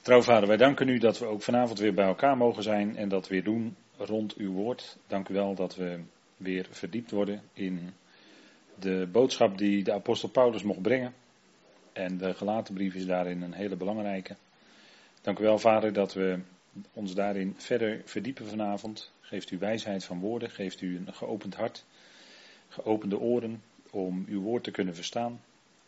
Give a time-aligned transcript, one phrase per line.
[0.00, 3.08] Trouw vader, wij danken u dat we ook vanavond weer bij elkaar mogen zijn en
[3.08, 4.98] dat weer doen rond uw woord.
[5.06, 6.00] Dank u wel dat we
[6.36, 7.92] weer verdiept worden in
[8.78, 11.14] de boodschap die de apostel Paulus mocht brengen.
[11.92, 14.36] En de gelaten brief is daarin een hele belangrijke.
[15.20, 16.38] Dank u wel vader dat we
[16.92, 19.12] ons daarin verder verdiepen vanavond.
[19.20, 21.84] Geeft u wijsheid van woorden, geeft u een geopend hart,
[22.68, 25.40] geopende oren om uw woord te kunnen verstaan.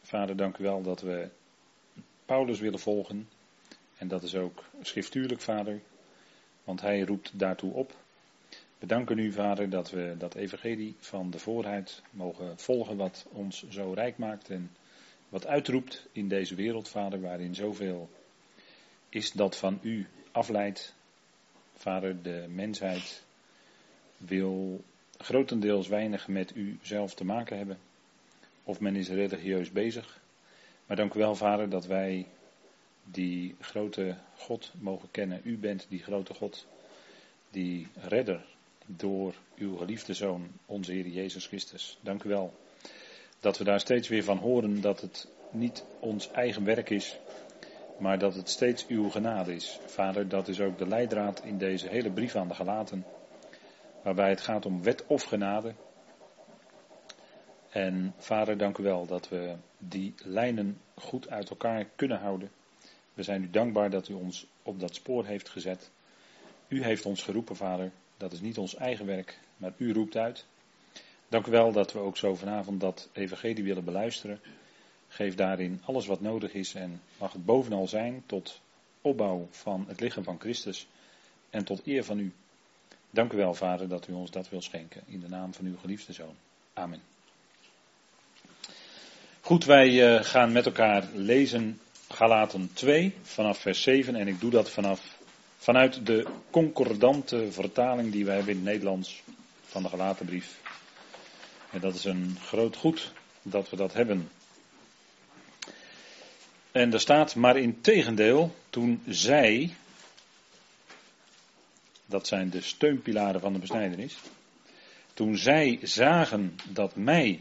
[0.03, 1.29] Vader, dank u wel dat we
[2.25, 3.29] Paulus willen volgen.
[4.02, 5.80] En dat is ook schriftuurlijk, vader,
[6.65, 7.95] want hij roept daartoe op.
[8.78, 13.69] We danken u, vader, dat we dat evangelie van de voorheid mogen volgen, wat ons
[13.69, 14.70] zo rijk maakt en
[15.28, 18.11] wat uitroept in deze wereld, vader, waarin zoveel
[19.09, 20.95] is dat van u afleidt.
[21.75, 23.25] Vader, de mensheid
[24.16, 24.84] wil
[25.16, 27.78] grotendeels weinig met u zelf te maken hebben.
[28.64, 30.20] Of men is religieus bezig.
[30.87, 32.27] Maar dank u wel, vader, dat wij
[33.12, 35.41] die grote God mogen kennen.
[35.45, 36.67] U bent die grote God,
[37.50, 38.45] die redder
[38.86, 41.98] door uw geliefde Zoon, onze Heer Jezus Christus.
[42.01, 42.55] Dank u wel
[43.41, 47.19] dat we daar steeds weer van horen dat het niet ons eigen werk is,
[47.98, 49.79] maar dat het steeds uw genade is.
[49.86, 53.05] Vader, dat is ook de leidraad in deze hele brief aan de gelaten,
[54.03, 55.75] waarbij het gaat om wet of genade.
[57.70, 62.51] En vader, dank u wel dat we die lijnen goed uit elkaar kunnen houden.
[63.14, 65.91] We zijn u dankbaar dat u ons op dat spoor heeft gezet.
[66.68, 67.91] U heeft ons geroepen, vader.
[68.16, 70.44] Dat is niet ons eigen werk, maar u roept uit.
[71.28, 74.40] Dank u wel dat we ook zo vanavond dat evangelie willen beluisteren.
[75.08, 78.60] Geef daarin alles wat nodig is en mag het bovenal zijn tot
[79.00, 80.86] opbouw van het lichaam van Christus
[81.50, 82.33] en tot eer van u.
[83.10, 85.02] Dank u wel, Vader, dat u ons dat wil schenken.
[85.06, 86.34] In de naam van uw geliefde Zoon.
[86.72, 87.02] Amen.
[89.40, 91.80] Goed, wij eh, gaan met elkaar lezen
[92.12, 95.18] Galaten 2 vanaf vers 7 en ik doe dat vanaf,
[95.56, 99.22] vanuit de concordante vertaling die wij hebben in het Nederlands
[99.62, 100.61] van de Galatenbrief.
[101.70, 103.12] En dat is een groot goed
[103.42, 104.30] dat we dat hebben.
[106.72, 109.74] En er staat, maar in tegendeel, toen zij,
[112.06, 114.17] dat zijn de steunpilaren van de besnijdenis,
[115.14, 117.40] toen zij zagen dat mij,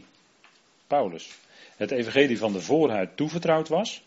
[0.86, 1.30] Paulus,
[1.76, 4.02] het evangelie van de voorhuid toevertrouwd was,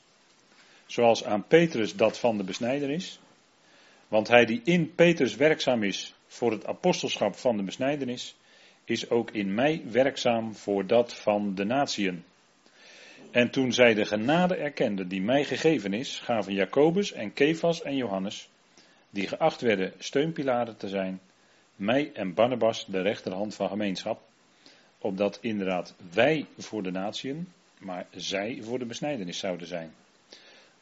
[0.86, 3.20] zoals aan Petrus dat van de besnijdenis,
[4.08, 8.36] want hij die in Petrus werkzaam is voor het apostelschap van de besnijdenis,
[8.86, 12.24] is ook in mij werkzaam voor dat van de natieën.
[13.32, 17.96] En toen zij de genade erkenden die mij gegeven is, gaven Jacobus en Kefas en
[17.96, 18.50] Johannes,
[19.10, 21.22] die geacht werden steunpilaren te zijn,
[21.76, 24.22] mij en Barnabas de rechterhand van gemeenschap,
[24.98, 27.48] opdat inderdaad wij voor de natieën,
[27.80, 29.94] maar zij voor de besnijdenis zouden zijn.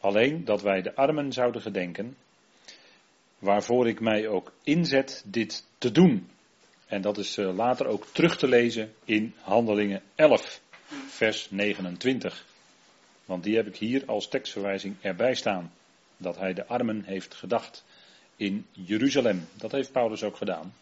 [0.03, 2.18] Alleen dat wij de armen zouden gedenken,
[3.40, 6.30] waarvoor ik mij ook inzet dit te doen.
[6.88, 10.62] En dat is eh, later ook terug te lezen in Handelingen 11
[11.08, 12.46] vers 29.
[13.25, 15.74] Want die heb ik hier als tekstverwijzing erbij staan.
[16.18, 17.84] Dat hij de armen heeft gedacht
[18.35, 19.47] in Jeruzalem.
[19.53, 20.74] Dat heeft Paulus ook gedaan.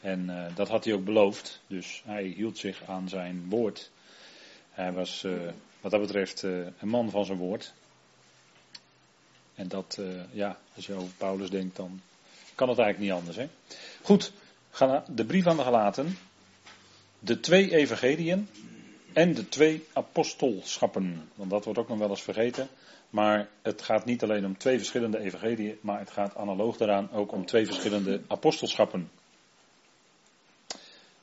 [0.00, 1.60] En uh, dat had hij ook beloofd.
[1.66, 3.90] Dus hij hield zich aan zijn woord.
[4.70, 5.32] Hij was uh,
[5.80, 7.74] wat dat betreft een man van zijn woord.
[9.56, 9.98] En dat,
[10.32, 12.00] ja, als je over Paulus denkt, dan
[12.54, 13.36] kan het eigenlijk niet anders.
[13.36, 13.48] Hè?
[14.02, 14.32] Goed,
[15.08, 16.18] de brief aan de gelaten.
[17.18, 18.48] De twee evangeliën
[19.12, 21.30] en de twee apostolschappen.
[21.34, 22.68] Want dat wordt ook nog wel eens vergeten.
[23.10, 27.32] Maar het gaat niet alleen om twee verschillende evangeliën, maar het gaat analoog daaraan ook
[27.32, 29.10] om twee verschillende apostolschappen.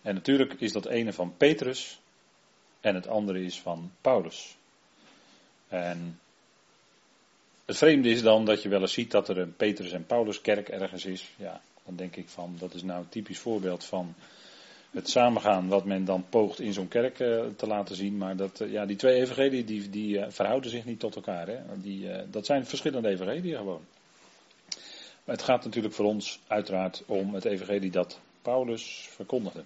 [0.01, 1.99] En natuurlijk is dat ene van Petrus
[2.81, 4.55] en het andere is van Paulus.
[5.67, 6.19] En
[7.65, 10.41] het vreemde is dan dat je wel eens ziet dat er een Petrus en Paulus
[10.41, 11.29] kerk ergens is.
[11.35, 14.15] Ja, dan denk ik van dat is nou een typisch voorbeeld van
[14.91, 18.17] het samengaan wat men dan poogt in zo'n kerk uh, te laten zien.
[18.17, 21.47] Maar dat, uh, ja, die twee evangelieën die, die uh, verhouden zich niet tot elkaar.
[21.47, 21.59] Hè?
[21.75, 23.85] Die, dat zijn verschillende evangelieën gewoon.
[25.23, 29.63] Maar het gaat natuurlijk voor ons uiteraard om het evangelie dat Paulus verkondigde.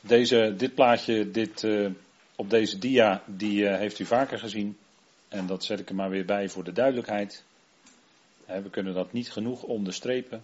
[0.00, 1.66] Deze, dit plaatje dit,
[2.40, 4.76] op deze dia die, heeft u vaker gezien.
[5.28, 7.44] En dat zet ik er maar weer bij voor de duidelijkheid.
[8.46, 10.42] We kunnen dat niet genoeg onderstrepen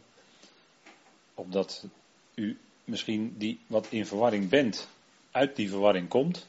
[1.34, 1.86] opdat
[2.34, 4.88] u misschien die wat in verwarring bent,
[5.30, 6.46] uit die verwarring komt.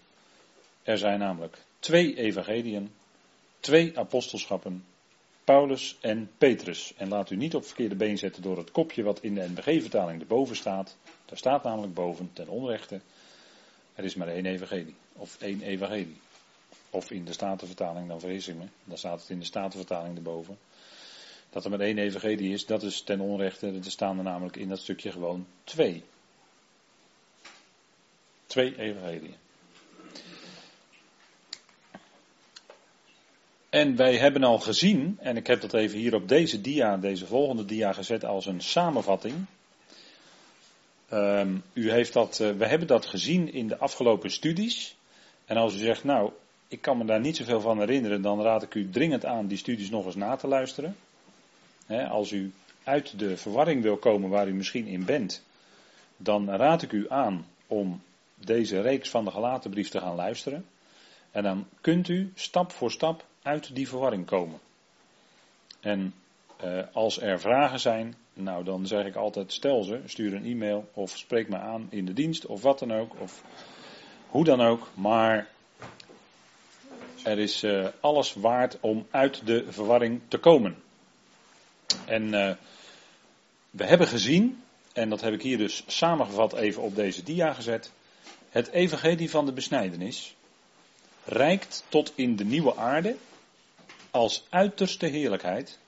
[0.84, 2.92] Er zijn namelijk twee evangeliën,
[3.60, 4.86] twee apostelschappen,
[5.44, 6.94] Paulus en Petrus.
[6.98, 10.22] En laat u niet op verkeerde been zetten door het kopje wat in de NBG-vertaling
[10.22, 10.98] erboven staat.
[11.26, 13.02] Daar staat namelijk boven, ten onrechte,
[13.96, 14.96] er is maar één evangelie.
[15.14, 16.18] Of één evangelie.
[16.90, 18.66] Of in de Statenvertaling, dan vergis ik me.
[18.84, 20.58] Dan staat het in de Statenvertaling erboven.
[21.50, 23.68] Dat er maar één evangelie is, dat is ten onrechte.
[23.68, 26.04] Er staan er namelijk in dat stukje gewoon twee.
[28.46, 29.36] Twee evangeliën.
[33.70, 37.26] En wij hebben al gezien, en ik heb dat even hier op deze dia, deze
[37.26, 39.46] volgende dia gezet als een samenvatting.
[41.13, 44.96] Um, u heeft dat, uh, we hebben dat gezien in de afgelopen studies.
[45.46, 46.31] En als u zegt, nou,
[46.68, 49.57] ik kan me daar niet zoveel van herinneren, dan raad ik u dringend aan die
[49.57, 50.96] studies nog eens na te luisteren.
[51.88, 52.54] als u
[52.84, 55.44] uit de verwarring wil komen waar u misschien in bent,
[56.18, 58.01] dan raad ik u aan om
[58.36, 60.66] deze reeks van de gelaten brief te gaan luisteren.
[61.31, 64.60] En dan kunt u stap voor stap uit die verwarring komen.
[65.80, 66.13] En
[66.63, 70.90] uh, als er vragen zijn, nou dan zeg ik altijd stel ze, stuur een e-mail
[70.94, 73.20] of spreek me aan in de dienst of wat dan ook.
[73.20, 73.44] Of
[74.28, 74.90] hoe dan ook.
[74.94, 75.48] Maar
[77.24, 80.76] er is uh, alles waard om uit de verwarring te komen.
[82.06, 82.52] En uh,
[83.70, 87.92] we hebben gezien, en dat heb ik hier dus samengevat even op deze dia gezet.
[88.50, 90.36] Het evangelie van de besnijdenis
[91.24, 93.16] reikt tot in de nieuwe aarde
[94.12, 95.80] als uiterste heerlijkheid.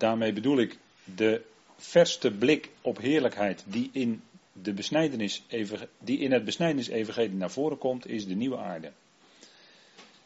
[0.00, 1.42] Daarmee bedoel ik de
[1.76, 5.42] verste blik op heerlijkheid die in, de besnijdenis,
[5.98, 8.92] die in het besnijdenis-evangelie naar voren komt, is de nieuwe aarde.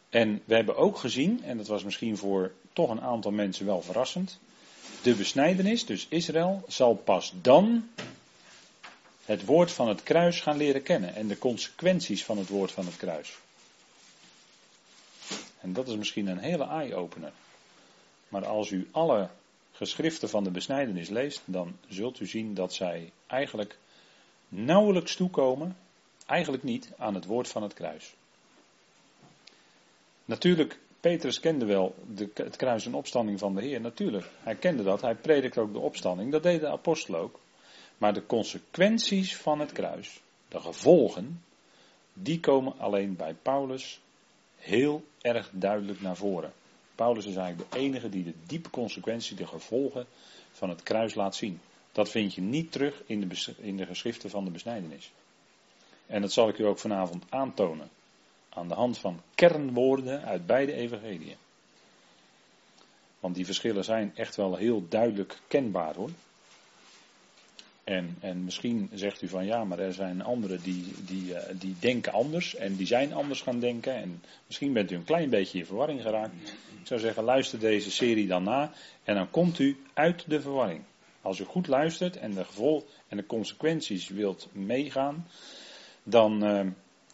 [0.09, 3.83] En we hebben ook gezien, en dat was misschien voor toch een aantal mensen wel
[3.83, 4.39] verrassend,
[5.03, 7.89] de besnijdenis, dus Israël, zal pas dan
[9.25, 12.87] het woord van het kruis gaan leren kennen en de consequenties van het woord van
[12.87, 13.39] het kruis.
[15.61, 17.33] En dat is misschien een hele eye-opener.
[18.29, 19.29] Maar als u alle
[19.75, 23.79] geschriften van de besnijdenis leest, dan zult u zien dat zij eigenlijk
[24.49, 25.77] nauwelijks toekomen,
[26.27, 28.15] eigenlijk niet, aan het woord van het kruis.
[30.25, 34.31] Natuurlijk, Petrus kende wel de, het kruis en opstanding van de Heer, natuurlijk.
[34.41, 37.41] Hij kende dat, hij predikte ook de opstanding, dat deed de apostel ook.
[37.99, 41.43] Maar de consequenties van het kruis, de gevolgen,
[42.13, 44.01] die komen alleen bij Paulus
[44.57, 46.53] heel erg duidelijk naar voren.
[46.95, 50.07] Paulus is eigenlijk de enige die de diepe consequentie, de gevolgen
[50.53, 51.61] van het kruis laat zien.
[51.93, 55.13] Dat vind je niet terug in de, in de geschriften van de besnijdenis.
[56.07, 57.91] En dat zal ik u ook vanavond aantonen.
[58.49, 61.37] Aan de hand van kernwoorden uit beide evangeliën.
[63.21, 66.11] Want die verschillen zijn echt wel heel duidelijk kenbaar hoor.
[67.85, 71.77] En, en misschien zegt u van ja, maar er zijn anderen die, die, uh, die
[71.81, 73.95] denken anders en die zijn anders gaan denken.
[73.95, 76.35] En misschien bent u een klein beetje in verwarring geraakt.
[76.81, 78.73] Ik zou zeggen, luister deze serie dan na
[79.05, 80.83] en dan komt u uit de verwarring.
[81.23, 85.27] Als u goed luistert en de gevolgen en de consequenties wilt meegaan,
[86.03, 86.61] dan, uh,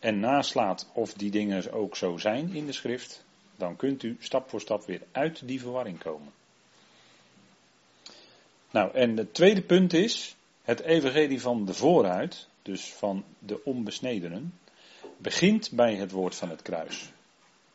[0.00, 3.25] en naslaat of die dingen ook zo zijn in de schrift,
[3.56, 6.32] dan kunt u stap voor stap weer uit die verwarring komen.
[8.70, 10.37] Nou, en het tweede punt is,
[10.70, 14.58] het evangelie van de vooruit, dus van de onbesnedenen,
[15.17, 17.11] begint bij het woord van het kruis.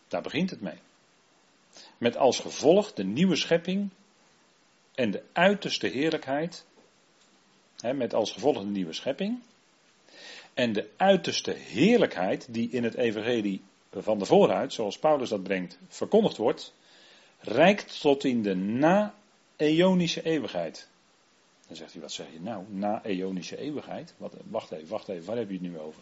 [0.08, 0.78] Daar begint het mee.
[1.98, 3.90] Met als gevolg de nieuwe schepping
[4.94, 6.66] en de uiterste heerlijkheid.
[7.96, 9.40] Met als gevolg de nieuwe schepping.
[10.54, 15.80] En de uiterste heerlijkheid die in het evangelie van de vooruit, zoals Paulus dat brengt,
[15.88, 16.74] verkondigd wordt,
[17.40, 20.90] reikt tot in de na-eonische eeuwigheid.
[21.68, 22.64] Dan zegt hij, wat zeg je nou?
[22.70, 24.14] Na eonische eeuwigheid?
[24.18, 26.02] Wat, wacht even, wacht even, waar heb je het nu over?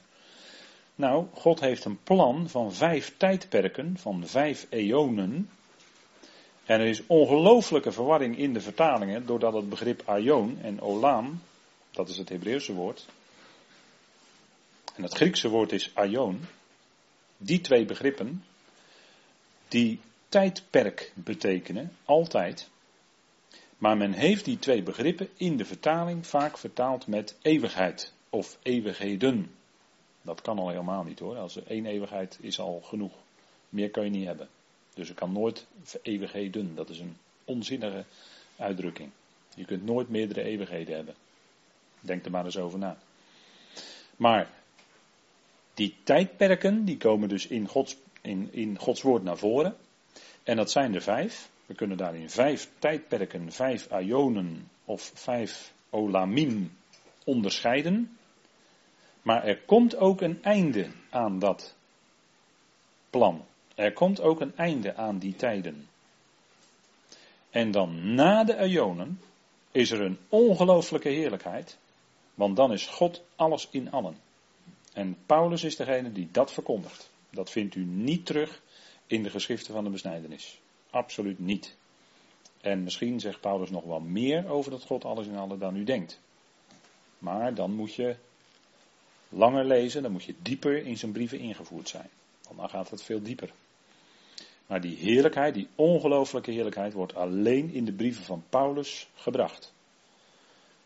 [0.96, 5.50] Nou, God heeft een plan van vijf tijdperken, van vijf eonen.
[6.65, 11.41] En er is ongelooflijke verwarring in de vertalingen, doordat het begrip aion en olam,
[11.91, 13.05] dat is het Hebreeuwse woord,
[14.96, 16.41] en het Griekse woord is aion,
[17.38, 18.43] die twee begrippen,
[19.67, 22.70] die tijdperk betekenen, altijd,
[23.84, 29.52] maar men heeft die twee begrippen in de vertaling vaak vertaald met eeuwigheid of eeuwigheden.
[30.22, 31.38] Dat kan al helemaal niet hoor.
[31.38, 33.13] Als er één eeuwigheid is al genoeg.
[33.70, 34.48] Meer kan je niet hebben.
[34.94, 35.68] Dus er kan nooit
[36.02, 36.75] eeuwigheden.
[36.75, 38.06] Dat is een onzinnige
[38.56, 39.10] uitdrukking.
[39.56, 41.16] Je kunt nooit meerdere eeuwigheden hebben.
[42.00, 42.98] Denk er maar eens over na.
[44.16, 44.50] Maar
[45.74, 49.75] die tijdperken, die komen dus in Gods, in, in Gods woord naar voren.
[50.44, 51.52] En dat zijn er vijf.
[51.65, 56.77] We kunnen daarin vijf tijdperken, vijf aionen of vijf olamim
[57.24, 58.17] onderscheiden.
[59.22, 61.75] Maar er komt ook een einde aan dat
[63.10, 63.46] plan.
[63.75, 65.88] Er komt ook een einde aan die tijden.
[67.50, 69.20] En dan na de aionen
[69.72, 71.77] is er een ongelooflijke heerlijkheid.
[72.34, 74.17] Want dan is God alles in allen.
[74.93, 77.12] En Paulus is degene die dat verkondigt.
[77.29, 78.62] Dat vindt u niet terug
[79.08, 80.62] in de geschriften van de besnijdenis.
[80.94, 81.76] Absoluut niet.
[82.62, 85.84] En misschien zegt Paulus nog wel meer over dat God alles in alle dan u
[85.84, 86.20] denkt.
[87.18, 88.16] Maar dan moet je
[89.30, 92.10] langer lezen, dan moet je dieper in zijn brieven ingevoerd zijn.
[92.44, 93.52] Want dan gaat het veel dieper.
[94.68, 99.74] Maar die heerlijkheid, die ongelooflijke heerlijkheid, wordt alleen in de brieven van Paulus gebracht.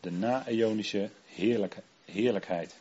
[0.00, 1.10] De na-eonische
[2.04, 2.80] heerlijkheid.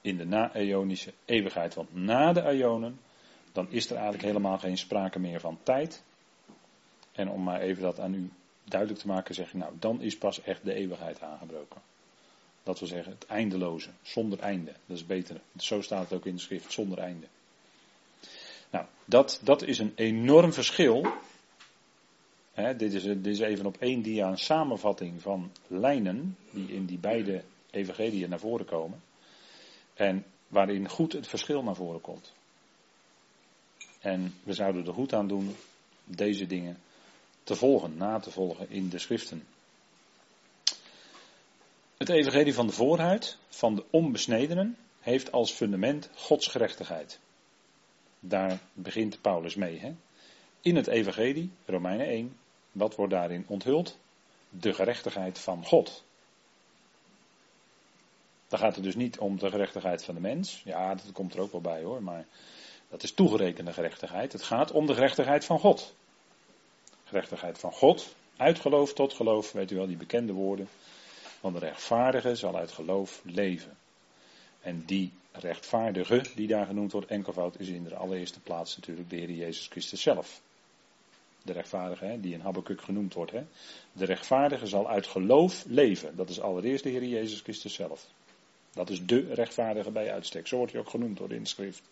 [0.00, 1.74] In de na-eonische eeuwigheid.
[1.74, 2.98] Want na de eonen,
[3.52, 6.02] dan is er eigenlijk helemaal geen sprake meer van tijd.
[7.12, 8.30] En om maar even dat aan u
[8.64, 11.80] duidelijk te maken, zeg ik nou, dan is pas echt de eeuwigheid aangebroken.
[12.62, 14.72] Dat wil zeggen, het eindeloze, zonder einde.
[14.86, 15.40] Dat is beter.
[15.56, 17.26] Zo staat het ook in de schrift, zonder einde.
[18.70, 21.12] Nou, dat, dat is een enorm verschil.
[22.54, 26.98] dit, is, dit is even op één dia een samenvatting van lijnen die in die
[26.98, 29.02] beide evangeliën naar voren komen.
[29.94, 32.32] En waarin goed het verschil naar voren komt.
[34.00, 35.56] En we zouden er goed aan doen
[36.04, 36.78] deze dingen
[37.42, 39.46] te volgen, na te volgen in de schriften.
[41.96, 47.18] Het evangelie van de voorhuid, van de onbesnedenen, heeft als fundament Gods gerechtigheid.
[48.20, 49.78] Daar begint Paulus mee.
[49.78, 49.94] Hè?
[50.60, 52.36] In het evangelie, Romeinen 1,
[52.72, 53.98] wat wordt daarin onthuld?
[54.48, 56.04] De gerechtigheid van God.
[58.48, 60.62] Dan gaat het dus niet om de gerechtigheid van de mens.
[60.64, 62.26] Ja, dat komt er ook wel bij hoor, maar
[62.90, 64.32] dat is toegerekende gerechtigheid.
[64.32, 65.94] Het gaat om de gerechtigheid van God.
[67.04, 70.68] Gerechtigheid van God, uit geloof tot geloof, weet u wel, die bekende woorden.
[71.40, 73.76] Want de rechtvaardige zal uit geloof leven.
[74.60, 79.16] En die rechtvaardige, die daar genoemd wordt, enkelvoud, is in de allereerste plaats natuurlijk de
[79.16, 80.40] Heer Jezus Christus zelf.
[81.42, 83.30] De rechtvaardige, hè, die in Habakkuk genoemd wordt.
[83.30, 83.44] Hè.
[83.92, 86.16] De rechtvaardige zal uit geloof leven.
[86.16, 88.06] Dat is allereerst de Heer Jezus Christus zelf.
[88.72, 90.46] Dat is de rechtvaardige bij uitstek.
[90.46, 91.82] Zo wordt hij ook genoemd door de schrift.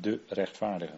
[0.00, 0.94] De rechtvaardige.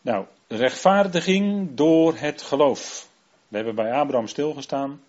[0.00, 3.08] Nou, rechtvaardiging door het geloof.
[3.48, 5.00] We hebben bij Abraham stilgestaan.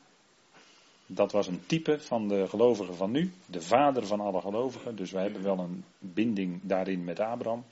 [1.05, 4.95] Dat was een type van de gelovigen van nu, de vader van alle gelovigen.
[4.95, 7.63] Dus wij hebben wel een binding daarin met Abraham.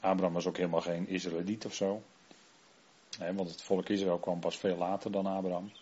[0.00, 2.02] Abraham was ook helemaal geen Israëliet of zo.
[3.18, 5.72] Nee, want het volk Israël kwam pas veel later dan Abraham.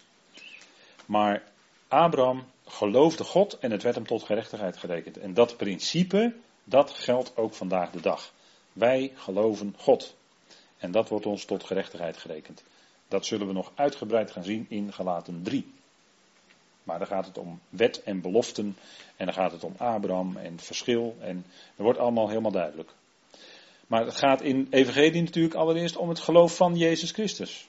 [1.07, 1.43] Maar
[1.89, 5.19] Abraham geloofde God en het werd hem tot gerechtigheid gerekend.
[5.19, 6.35] En dat principe,
[6.69, 8.33] dat geldt ook vandaag de dag.
[8.73, 10.15] Wij geloven God.
[10.79, 12.63] En dat wordt ons tot gerechtigheid gerekend.
[13.09, 15.73] Dat zullen we nog uitgebreid gaan zien in Galaten 3.
[16.83, 18.77] Maar dan gaat het om wet en beloften.
[19.17, 21.17] En dan gaat het om Abraham en verschil.
[21.21, 22.91] En dat wordt allemaal helemaal duidelijk.
[23.87, 27.69] Maar het gaat in Evangelie natuurlijk allereerst om het geloof van Jezus Christus.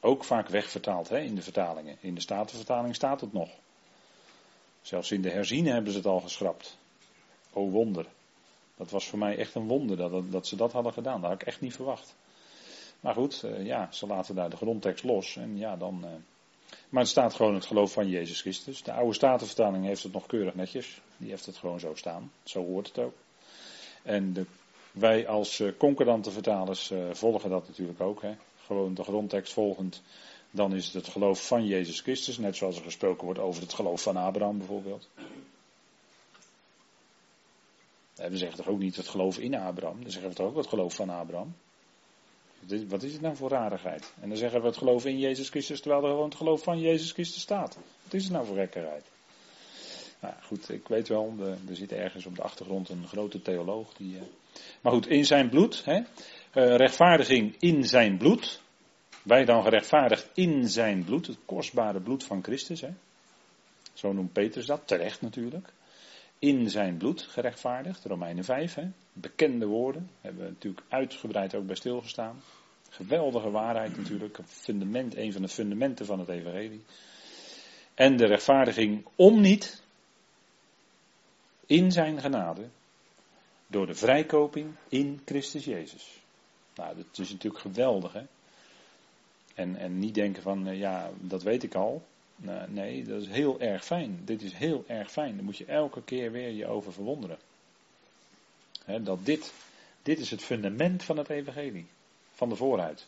[0.00, 1.96] Ook vaak wegvertaald hè, in de vertalingen.
[2.00, 3.50] In de Statenvertaling staat het nog.
[4.82, 6.76] Zelfs in de herziene hebben ze het al geschrapt.
[7.52, 8.06] O wonder.
[8.80, 11.20] Dat was voor mij echt een wonder dat, dat ze dat hadden gedaan.
[11.20, 12.14] Dat had ik echt niet verwacht.
[13.00, 15.36] Maar goed, eh, ja, ze laten daar de grondtekst los.
[15.36, 16.04] En ja, dan.
[16.04, 16.10] Eh,
[16.88, 18.82] maar het staat gewoon het geloof van Jezus Christus.
[18.82, 21.00] De oude Statenvertaling heeft het nog keurig netjes.
[21.16, 22.32] Die heeft het gewoon zo staan.
[22.42, 23.14] Zo hoort het ook.
[24.02, 24.44] En de,
[24.92, 28.22] wij als uh, concordante vertalers volgen dat natuurlijk ook.
[28.22, 28.34] Hè.
[28.66, 30.02] Gewoon de grondtekst volgend.
[30.50, 32.38] Dan is het het geloof van Jezus Christus.
[32.38, 35.08] Net zoals er gesproken wordt over het geloof van Abraham bijvoorbeeld.
[38.28, 40.02] We zeggen toch ook niet het geloof in Abraham.
[40.02, 41.54] Dan zeggen we toch ook het geloof van Abraham.
[42.88, 44.12] Wat is het nou voor rarigheid?
[44.20, 46.80] En dan zeggen we het geloof in Jezus Christus, terwijl er gewoon het geloof van
[46.80, 47.78] Jezus Christus staat.
[48.02, 49.04] Wat is het nou voor gekkerheid?
[50.20, 51.34] Nou goed, ik weet wel,
[51.68, 53.92] er zit ergens op de achtergrond een grote theoloog.
[53.92, 54.20] Die, uh...
[54.80, 55.96] Maar goed, in zijn bloed, hè?
[55.96, 58.60] Uh, rechtvaardiging in zijn bloed.
[59.22, 62.80] Wij dan gerechtvaardigd in zijn bloed, het kostbare bloed van Christus.
[62.80, 62.90] Hè?
[63.92, 65.72] Zo noemt Petrus dat, terecht natuurlijk.
[66.40, 68.74] In zijn bloed gerechtvaardigd, Romeinen 5.
[68.74, 68.88] Hè?
[69.12, 70.10] bekende woorden.
[70.20, 72.42] Hebben we natuurlijk uitgebreid ook bij stilgestaan.
[72.88, 74.38] Geweldige waarheid natuurlijk.
[74.38, 76.84] Een fundament, een van de fundamenten van het Evangelie.
[77.94, 79.82] En de rechtvaardiging om niet
[81.66, 82.68] in zijn genade.
[83.66, 86.20] Door de vrijkoping in Christus Jezus.
[86.74, 88.22] Nou, dat is natuurlijk geweldig hè.
[89.54, 92.02] En, en niet denken van, eh, ja, dat weet ik al.
[92.68, 94.20] Nee, dat is heel erg fijn.
[94.24, 95.34] Dit is heel erg fijn.
[95.34, 97.38] Daar moet je elke keer weer je over verwonderen
[98.98, 99.52] dat dit,
[100.02, 101.86] dit is het fundament van het evangelie,
[102.32, 103.06] van de vooruit.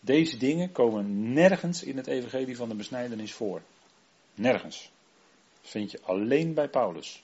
[0.00, 3.62] Deze dingen komen nergens in het evangelie van de besnijdenis voor.
[4.34, 4.90] Nergens.
[5.60, 7.22] Dat vind je alleen bij Paulus.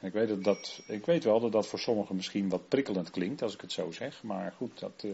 [0.00, 3.42] ik weet, dat, dat, ik weet wel dat dat voor sommigen misschien wat prikkelend klinkt
[3.42, 4.22] als ik het zo zeg.
[4.22, 5.12] Maar goed, dat, uh,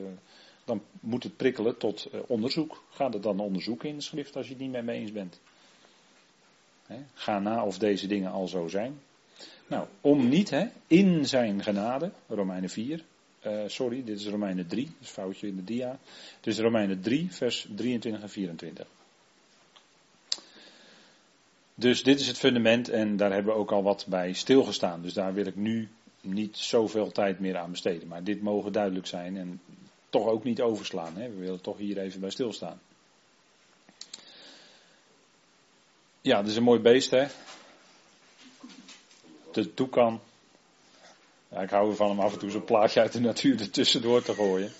[0.70, 2.82] dan moet het prikkelen tot uh, onderzoek.
[2.90, 5.40] Ga het dan onderzoeken in de schrift als je het niet met me eens bent.
[7.14, 9.00] Ga na of deze dingen al zo zijn.
[9.66, 13.04] Nou, om niet, hè, in zijn genade, Romeinen 4.
[13.46, 15.98] Uh, sorry, dit is Romeinen 3, dat is foutje in de dia.
[16.42, 18.86] Is Romeinen 3, vers 23 en 24.
[21.74, 25.02] Dus dit is het fundament en daar hebben we ook al wat bij stilgestaan.
[25.02, 25.88] Dus daar wil ik nu
[26.20, 28.08] niet zoveel tijd meer aan besteden.
[28.08, 29.60] Maar dit mogen duidelijk zijn en
[30.10, 31.16] toch ook niet overslaan.
[31.16, 31.30] Hè.
[31.30, 32.80] We willen toch hier even bij stilstaan.
[36.20, 37.26] Ja, dat is een mooi beest hè.
[39.52, 40.20] De toekan.
[41.48, 44.34] Ja, ik hou ervan om af en toe zo'n plaatje uit de natuur ertussendoor te
[44.34, 44.72] gooien.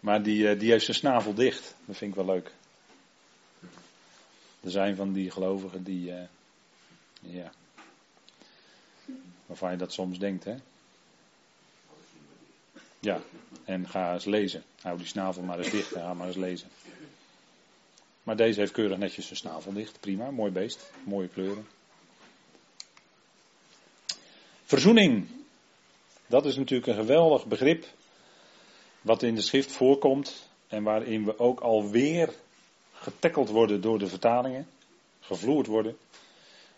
[0.00, 1.74] Maar die, eh, die heeft zijn snavel dicht.
[1.84, 2.52] Dat vind ik wel leuk.
[4.60, 6.20] Er zijn van die gelovigen die, uh,
[7.20, 7.52] ja,
[9.46, 10.56] waarvan je dat soms denkt, hè.
[13.00, 13.20] Ja,
[13.64, 14.62] en ga eens lezen.
[14.80, 16.68] Hou die snavel maar eens dicht en ga maar eens lezen.
[18.22, 20.00] Maar deze heeft keurig netjes zijn snavel dicht.
[20.00, 20.92] Prima, mooi beest.
[21.04, 21.66] Mooie kleuren.
[24.64, 25.26] Verzoening.
[26.26, 27.86] Dat is natuurlijk een geweldig begrip.
[29.00, 30.48] Wat in de schrift voorkomt.
[30.68, 32.34] En waarin we ook alweer
[32.92, 34.66] getackeld worden door de vertalingen,
[35.20, 35.96] gevloerd worden.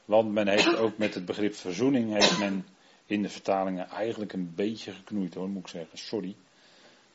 [0.04, 2.66] Want men heeft ook met het begrip verzoening, heeft men
[3.10, 5.98] in de vertalingen eigenlijk een beetje geknoeid hoor, moet ik zeggen.
[5.98, 6.34] Sorry.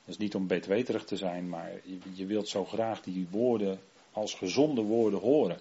[0.06, 3.80] Dat is niet om betweterig te zijn, maar je, je wilt zo graag die woorden
[4.12, 5.60] als gezonde woorden horen.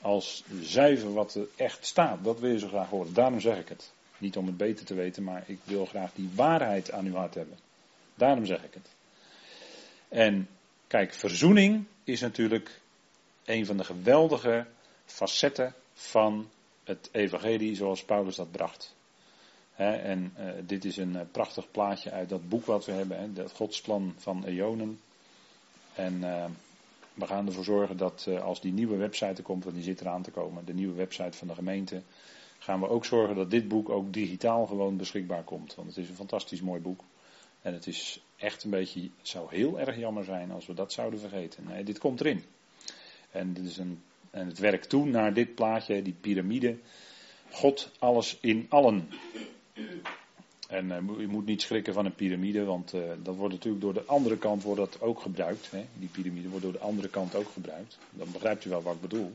[0.00, 3.14] Als zuiver wat er echt staat, dat wil je zo graag horen.
[3.14, 3.92] Daarom zeg ik het.
[4.18, 7.34] Niet om het beter te weten, maar ik wil graag die waarheid aan uw hart
[7.34, 7.58] hebben.
[8.14, 8.88] Daarom zeg ik het.
[10.08, 10.48] En
[10.86, 12.80] kijk, verzoening is natuurlijk
[13.44, 14.66] een van de geweldige
[15.04, 16.50] facetten van
[16.84, 18.96] het evangelie zoals Paulus dat bracht.
[19.86, 23.32] En uh, dit is een uh, prachtig plaatje uit dat boek wat we hebben, hè,
[23.32, 25.00] dat Godsplan van Eonen.
[25.94, 26.44] En uh,
[27.14, 30.22] we gaan ervoor zorgen dat als die nieuwe website er komt, want die zit eraan
[30.22, 32.02] te komen, de nieuwe website van de gemeente,
[32.58, 35.74] gaan we ook zorgen dat dit boek ook digitaal gewoon beschikbaar komt.
[35.74, 37.00] Want het is een fantastisch mooi boek.
[37.62, 41.20] En het is echt een beetje, zou heel erg jammer zijn als we dat zouden
[41.20, 41.64] vergeten.
[41.64, 42.44] Nee, dit komt erin.
[43.30, 46.78] En, dit is een, en het werkt toe naar dit plaatje, die piramide.
[47.50, 49.08] God alles in allen.
[50.68, 53.94] En uh, je moet niet schrikken van een piramide, want uh, dat wordt natuurlijk door
[53.94, 55.70] de andere kant wordt dat ook gebruikt.
[55.70, 55.84] Hè?
[55.94, 57.98] Die piramide wordt door de andere kant ook gebruikt.
[58.10, 59.32] Dan begrijpt u wel wat ik bedoel.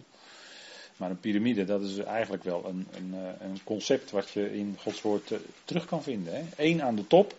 [0.98, 4.76] Maar een piramide, dat is eigenlijk wel een, een, eh, een concept wat je in
[4.80, 5.34] Gods woord
[5.66, 6.34] terug kan vinden.
[6.34, 6.44] Hè?
[6.56, 7.36] Eén aan de top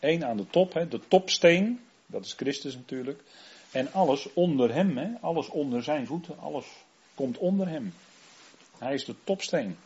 [0.00, 3.22] Eén aan de top, hè, de topsteen, dat is Christus natuurlijk.
[3.70, 6.66] En alles onder hem, hè, alles onder zijn voeten, alles
[7.14, 7.94] komt onder hem.
[8.78, 9.76] Hij is de topsteen.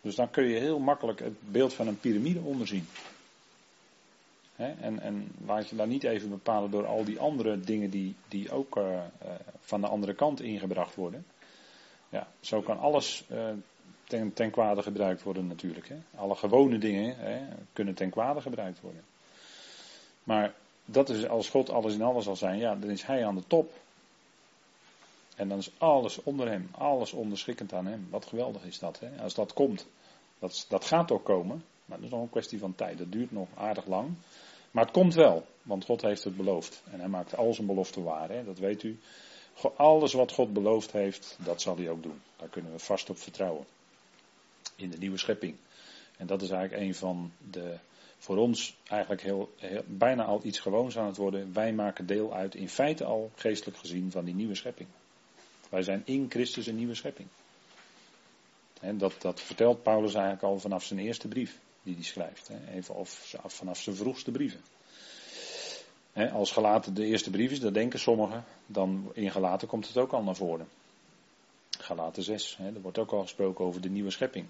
[0.00, 2.86] Dus dan kun je heel makkelijk het beeld van een piramide onderzien.
[4.56, 8.50] En, en laat je daar niet even bepalen door al die andere dingen die, die
[8.50, 9.00] ook uh, uh,
[9.60, 11.26] van de andere kant ingebracht worden.
[12.08, 13.48] Ja, zo kan alles uh,
[14.04, 15.90] ten, ten kwade gebruikt worden natuurlijk.
[16.14, 17.16] Alle gewone dingen
[17.72, 19.02] kunnen ten kwade gebruikt worden.
[20.24, 23.34] Maar dat is als God alles in alles zal zijn, ja, dan is hij aan
[23.34, 23.72] de top.
[25.40, 28.06] En dan is alles onder hem, alles onderschikkend aan hem.
[28.10, 29.22] Wat geweldig is dat, hè?
[29.22, 29.86] Als dat komt,
[30.38, 32.98] dat, dat gaat ook komen, maar dat is nog een kwestie van tijd.
[32.98, 34.14] Dat duurt nog aardig lang.
[34.70, 36.82] Maar het komt wel, want God heeft het beloofd.
[36.90, 38.44] En hij maakt al zijn beloften waar, hè?
[38.44, 38.98] dat weet u.
[39.76, 42.20] Alles wat God beloofd heeft, dat zal hij ook doen.
[42.36, 43.66] Daar kunnen we vast op vertrouwen.
[44.76, 45.56] In de nieuwe schepping.
[46.16, 47.78] En dat is eigenlijk een van de
[48.18, 49.54] voor ons eigenlijk heel,
[49.86, 51.52] bijna al iets gewoons aan het worden.
[51.52, 54.88] Wij maken deel uit, in feite al geestelijk gezien, van die nieuwe schepping.
[55.70, 57.28] Wij zijn in Christus een nieuwe schepping.
[58.80, 62.50] En dat, dat vertelt Paulus eigenlijk al vanaf zijn eerste brief die hij schrijft.
[62.70, 64.60] Even of vanaf zijn vroegste brieven.
[66.32, 70.12] Als gelaten de eerste brief is, dat denken sommigen, dan in gelaten komt het ook
[70.12, 70.68] al naar voren.
[71.78, 74.46] Galaten 6, er wordt ook al gesproken over de nieuwe schepping.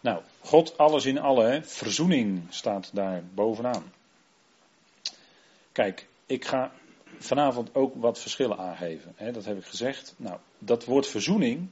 [0.00, 3.92] Nou, God alles in alle, verzoening staat daar bovenaan.
[5.72, 6.72] Kijk, ik ga
[7.18, 9.12] vanavond ook wat verschillen aangeven.
[9.16, 10.14] Hè, dat heb ik gezegd.
[10.16, 11.68] Nou, dat woord verzoening,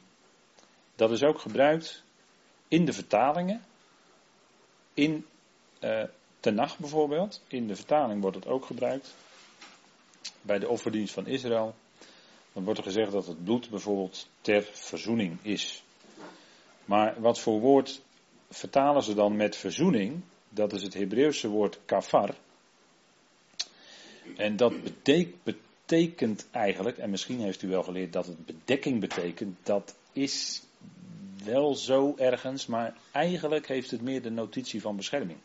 [0.95, 2.03] dat is ook gebruikt
[2.69, 3.63] in de vertalingen.
[4.95, 5.27] In
[5.81, 6.03] uh,
[6.41, 9.15] Tenach bijvoorbeeld, in de vertaling wordt het ook gebruikt.
[10.43, 11.75] Bij de offerdienst van Israël.
[12.53, 15.83] Dan wordt er gezegd dat het bloed bijvoorbeeld ter verzoening is.
[16.85, 18.03] Maar wat voor woord
[18.51, 20.23] vertalen ze dan met verzoening.
[20.49, 22.35] Dat is het Hebreeuwse woord kafar.
[24.37, 24.75] En dat
[25.45, 30.63] betekent eigenlijk, en misschien heeft u wel geleerd dat het bedekking betekent, dat is
[31.45, 35.39] wel zo ergens, maar eigenlijk heeft het meer de notitie van bescherming.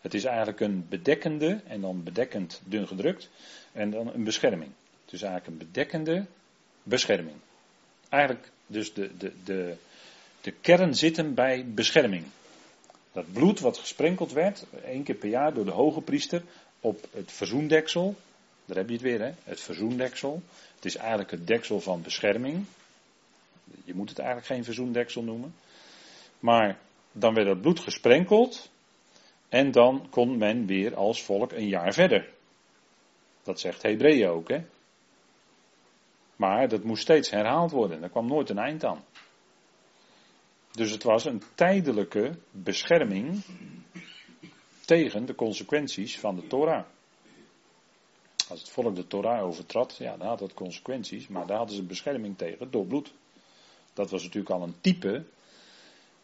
[0.00, 3.30] Het is eigenlijk een bedekkende, en dan bedekkend dun gedrukt,
[3.72, 4.70] en dan een bescherming.
[5.04, 6.26] Het is eigenlijk een bedekkende
[6.82, 7.36] bescherming.
[8.08, 9.74] Eigenlijk Dus de, de, de,
[10.40, 12.24] de kern zit hem bij bescherming.
[13.12, 16.42] Dat bloed wat gesprenkeld werd, één keer per jaar door de hoge priester,
[16.86, 18.14] op het verzoendeksel.
[18.64, 19.32] Daar heb je het weer, hè?
[19.44, 20.42] Het verzoendeksel.
[20.74, 22.64] Het is eigenlijk het deksel van bescherming.
[23.84, 25.54] Je moet het eigenlijk geen verzoendeksel noemen.
[26.38, 26.78] Maar
[27.12, 28.70] dan werd dat bloed gesprenkeld.
[29.48, 32.28] En dan kon men weer als volk een jaar verder.
[33.42, 34.64] Dat zegt Hebreeën ook, hè?
[36.36, 38.02] Maar dat moest steeds herhaald worden.
[38.02, 39.04] Er kwam nooit een eind aan.
[40.70, 43.42] Dus het was een tijdelijke bescherming
[44.86, 46.84] tegen de consequenties van de Torah.
[48.48, 51.82] Als het volk de Torah overtrad, ja, dan had dat consequenties, maar daar hadden ze
[51.82, 53.12] bescherming tegen door bloed.
[53.92, 55.24] Dat was natuurlijk al een type,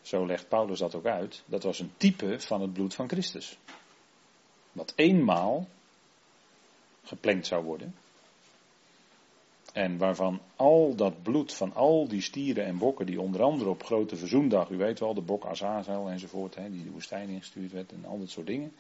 [0.03, 3.59] zo legt Paulus dat ook uit, dat was een type van het bloed van Christus.
[4.73, 5.69] Wat eenmaal
[7.05, 7.95] geplengd zou worden.
[9.73, 13.85] En waarvan al dat bloed van al die stieren en bokken, die onder andere op
[13.85, 17.93] grote verzoendag, u weet wel, de bok Azazel enzovoort, hè, die de woestijn ingestuurd werd
[17.93, 18.73] en al dat soort dingen.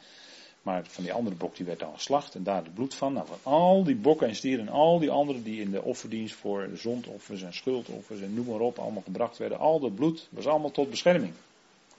[0.62, 3.12] Maar van die andere bok die werd dan geslacht en daar het bloed van.
[3.12, 6.34] Nou, van al die bokken en stieren en al die anderen die in de offerdienst
[6.34, 9.58] voor zondoffers en schuldoffers en noem maar op allemaal gebracht werden.
[9.58, 11.32] Al dat bloed was allemaal tot bescherming.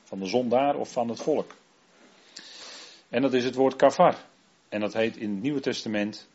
[0.04, 1.56] Van de zondaar of van het volk.
[3.10, 4.26] En dat is het woord kafar.
[4.70, 6.28] En dat heet in het Nieuwe Testament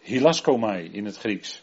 [0.00, 1.62] hilaskomai in het Grieks.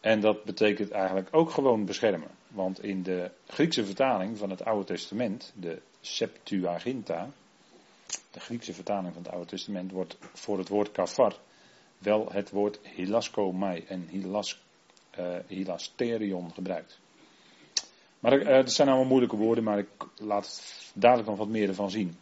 [0.00, 2.30] En dat betekent eigenlijk ook gewoon beschermen.
[2.48, 7.30] Want in de Griekse vertaling van het Oude Testament, de Septuaginta,
[8.30, 11.36] de Griekse vertaling van het Oude Testament, wordt voor het woord kafar
[11.98, 14.62] wel het woord hilaskomai en hilas,
[15.18, 17.00] uh, hilasterion gebruikt.
[18.20, 20.62] Maar dat zijn allemaal moeilijke woorden, maar ik laat
[20.94, 22.16] dadelijk nog wat meer ervan zien.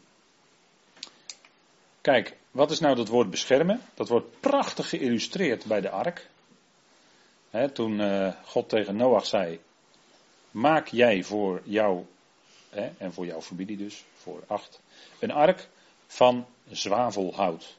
[2.01, 3.81] Kijk, wat is nou dat woord beschermen?
[3.95, 6.29] Dat wordt prachtig geïllustreerd bij de ark.
[7.73, 9.61] toen uh, God tegen Noach zei:
[10.51, 12.05] Maak jij voor jou
[12.99, 14.81] en voor jouw familie dus, voor acht,
[15.19, 15.69] een ark
[16.07, 17.77] van zwavelhout.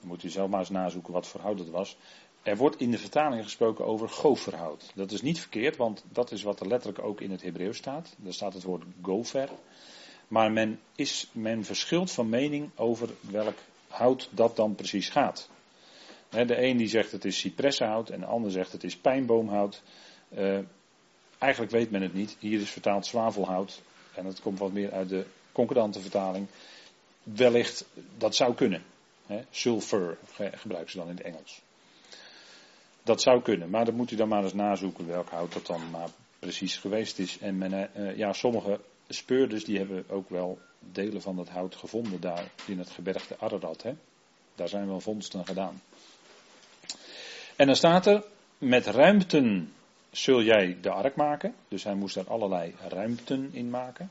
[0.00, 1.96] Dan moet u zelf maar eens nazoeken wat voor hout het was.
[2.42, 4.92] Er wordt in de vertaling gesproken over goferhout.
[4.94, 8.14] Dat is niet verkeerd, want dat is wat er letterlijk ook in het Hebreeuws staat.
[8.16, 9.48] Daar staat het woord gofer.
[10.34, 15.48] Maar men, is, men verschilt van mening over welk hout dat dan precies gaat.
[16.28, 19.82] De een die zegt het is cipressenhout en de ander zegt het is pijnboomhout.
[20.38, 20.58] Uh,
[21.38, 22.36] eigenlijk weet men het niet.
[22.38, 23.82] Hier is vertaald zwavelhout.
[24.14, 26.46] En dat komt wat meer uit de concordante vertaling.
[27.22, 27.84] Wellicht,
[28.16, 28.82] dat zou kunnen.
[29.50, 30.18] sulfur
[30.52, 31.60] gebruiken ze dan in het Engels.
[33.02, 35.90] Dat zou kunnen, maar dat moet u dan maar eens nazoeken welk hout dat dan
[35.90, 37.38] maar precies geweest is.
[37.38, 42.20] En men, uh, ja, sommige speurders die hebben ook wel delen van dat hout gevonden
[42.20, 43.82] daar in het gebergte Ararat.
[43.82, 43.94] Hè?
[44.54, 45.82] Daar zijn wel vondsten gedaan.
[47.56, 48.24] En dan staat er,
[48.58, 49.72] met ruimten
[50.10, 51.54] zul jij de ark maken.
[51.68, 54.10] Dus hij moest daar allerlei ruimten in maken.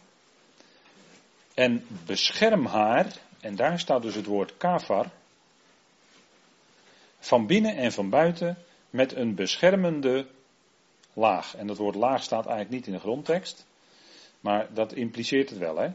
[1.54, 3.08] En bescherm haar,
[3.40, 5.12] en daar staat dus het woord kafar,
[7.20, 8.58] van binnen en van buiten
[8.90, 10.28] met een beschermende
[11.14, 11.56] laag.
[11.56, 13.66] En dat woord laag staat eigenlijk niet in de grondtekst.
[14.44, 15.90] Maar dat impliceert het wel, hè?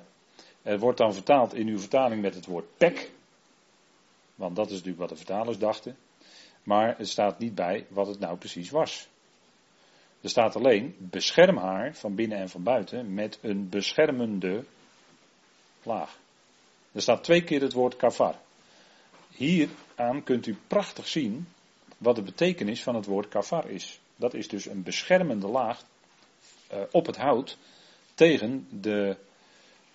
[0.63, 3.11] Het wordt dan vertaald in uw vertaling met het woord pek.
[4.35, 5.97] Want dat is natuurlijk wat de vertalers dachten.
[6.63, 9.09] Maar het staat niet bij wat het nou precies was.
[10.21, 14.65] Er staat alleen bescherm haar van binnen en van buiten met een beschermende
[15.83, 16.19] laag.
[16.93, 18.35] Er staat twee keer het woord kafar.
[19.31, 21.49] Hieraan kunt u prachtig zien
[21.99, 24.01] wat de betekenis van het woord kafar is.
[24.17, 25.83] Dat is dus een beschermende laag
[26.73, 27.59] uh, op het hout
[28.19, 29.17] tegen, de,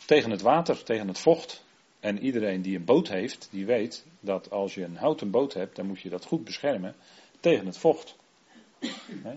[0.05, 1.63] tegen het water, tegen het vocht.
[1.99, 5.75] En iedereen die een boot heeft, die weet dat als je een houten boot hebt,
[5.75, 6.95] dan moet je dat goed beschermen
[7.39, 8.15] tegen het vocht.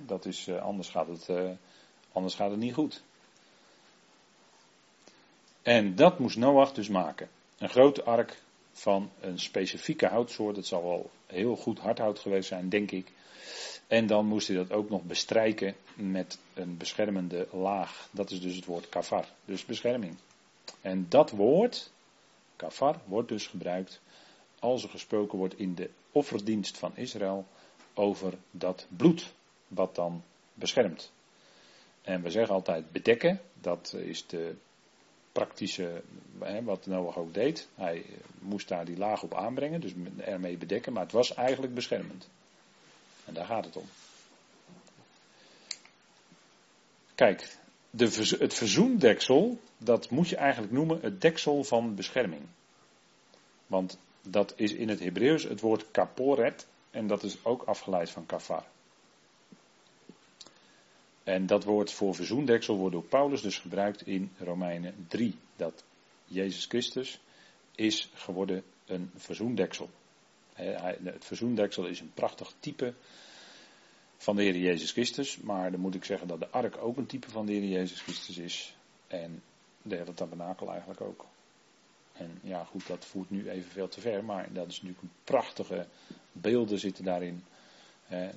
[0.06, 1.50] dat is, uh, anders, gaat het, uh,
[2.12, 3.02] anders gaat het niet goed.
[5.62, 7.28] En dat moest Noach dus maken.
[7.58, 10.56] Een grote ark van een specifieke houtsoort.
[10.56, 13.12] Het zal wel heel goed hardhout geweest zijn, denk ik.
[13.86, 18.08] En dan moest hij dat ook nog bestrijken met een beschermende laag.
[18.10, 20.16] Dat is dus het woord kafar, dus bescherming.
[20.80, 21.92] En dat woord,
[22.56, 24.00] kafar, wordt dus gebruikt
[24.58, 27.46] als er gesproken wordt in de offerdienst van Israël
[27.94, 29.34] over dat bloed
[29.68, 30.22] wat dan
[30.54, 31.12] beschermt.
[32.02, 34.54] En we zeggen altijd bedekken, dat is de
[35.32, 36.02] praktische,
[36.62, 37.68] wat Noach ook deed.
[37.74, 38.04] Hij
[38.38, 42.28] moest daar die laag op aanbrengen, dus ermee bedekken, maar het was eigenlijk beschermend.
[43.26, 43.84] En daar gaat het om.
[47.14, 47.56] Kijk,
[47.90, 52.42] de, het verzoendeksel, dat moet je eigenlijk noemen het deksel van bescherming.
[53.66, 58.26] Want dat is in het Hebreeuws het woord kaporet en dat is ook afgeleid van
[58.26, 58.64] kafar.
[61.24, 65.34] En dat woord voor verzoendeksel wordt door Paulus dus gebruikt in Romeinen 3.
[65.56, 65.84] Dat
[66.24, 67.20] Jezus Christus
[67.74, 69.90] is geworden een verzoendeksel.
[70.56, 72.94] Het verzoendeksel is een prachtig type
[74.16, 75.36] van de Heer Jezus Christus.
[75.36, 78.00] Maar dan moet ik zeggen dat de ark ook een type van de Heer Jezus
[78.00, 78.76] Christus is.
[79.06, 79.42] En
[79.82, 81.26] de hele tabernakel eigenlijk ook.
[82.12, 84.24] En ja, goed, dat voert nu even veel te ver.
[84.24, 85.86] Maar dat is natuurlijk een prachtige
[86.32, 87.44] beelden zitten daarin.
[88.12, 88.28] Uh,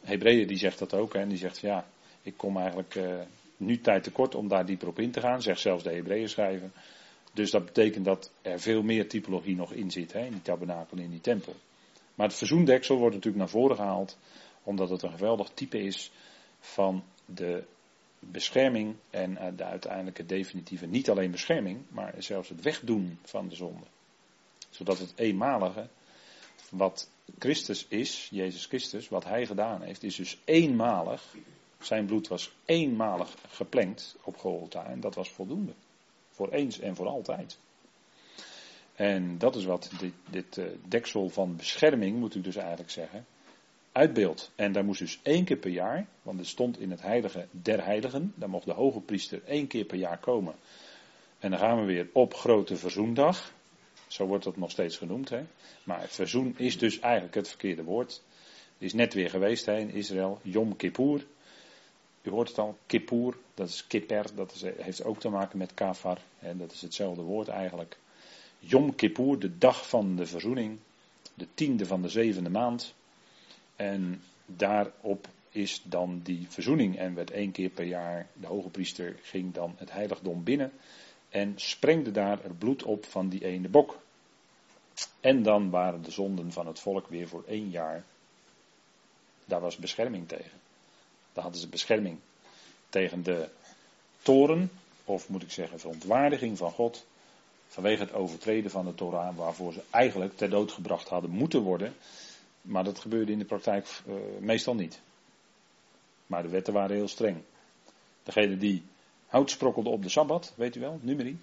[0.00, 1.14] Hebreeën die zegt dat ook.
[1.14, 1.86] En die zegt ja,
[2.22, 3.20] ik kom eigenlijk uh,
[3.56, 5.42] nu tijd tekort om daar dieper op in te gaan.
[5.42, 6.72] Zegt zelfs de Hebreeën schrijven.
[7.36, 10.12] Dus dat betekent dat er veel meer typologie nog in zit.
[10.12, 11.54] Hè, in die tabernakel, in die tempel.
[12.14, 14.18] Maar het verzoendeksel wordt natuurlijk naar voren gehaald.
[14.62, 16.10] Omdat het een geweldig type is
[16.60, 17.64] van de
[18.18, 23.54] bescherming en eh, de uiteindelijke definitieve, niet alleen bescherming, maar zelfs het wegdoen van de
[23.54, 23.86] zonde.
[24.70, 25.88] Zodat het eenmalige,
[26.70, 31.34] wat Christus is, Jezus Christus, wat hij gedaan heeft, is dus eenmalig.
[31.78, 35.72] Zijn bloed was eenmalig geplengd op Golgotha en dat was voldoende.
[36.36, 37.58] Voor eens en voor altijd.
[38.94, 43.26] En dat is wat dit, dit uh, deksel van bescherming, moet ik dus eigenlijk zeggen,
[43.92, 44.50] uitbeeld.
[44.54, 47.84] En daar moest dus één keer per jaar, want het stond in het heilige der
[47.84, 50.54] heiligen, daar mocht de hoge priester één keer per jaar komen.
[51.38, 53.52] En dan gaan we weer op grote verzoendag.
[54.06, 55.28] Zo wordt dat nog steeds genoemd.
[55.28, 55.42] Hè?
[55.84, 58.22] Maar het verzoen is dus eigenlijk het verkeerde woord.
[58.78, 60.40] is net weer geweest hè, in Israël.
[60.42, 61.26] Yom Kippur.
[62.26, 66.18] U hoort het al, Kippur, dat is kipper, dat heeft ook te maken met kafar.
[66.38, 67.98] Hè, dat is hetzelfde woord eigenlijk.
[68.58, 70.78] Yom Kippur, de dag van de verzoening.
[71.34, 72.94] De tiende van de zevende maand.
[73.76, 76.96] En daarop is dan die verzoening.
[76.98, 80.72] En werd één keer per jaar, de hoge priester ging dan het heiligdom binnen.
[81.28, 83.98] En sprengde daar het bloed op van die ene bok.
[85.20, 88.04] En dan waren de zonden van het volk weer voor één jaar.
[89.44, 90.65] Daar was bescherming tegen.
[91.36, 92.18] Daar hadden ze bescherming
[92.88, 93.48] tegen de
[94.22, 94.70] toren,
[95.04, 97.06] of moet ik zeggen verontwaardiging van God.
[97.68, 101.94] Vanwege het overtreden van de Torah, waarvoor ze eigenlijk ter dood gebracht hadden moeten worden.
[102.62, 105.00] Maar dat gebeurde in de praktijk uh, meestal niet.
[106.26, 107.42] Maar de wetten waren heel streng.
[108.22, 108.82] Degene die
[109.26, 111.38] hout sprokkelde op de sabbat, weet u wel, numeri,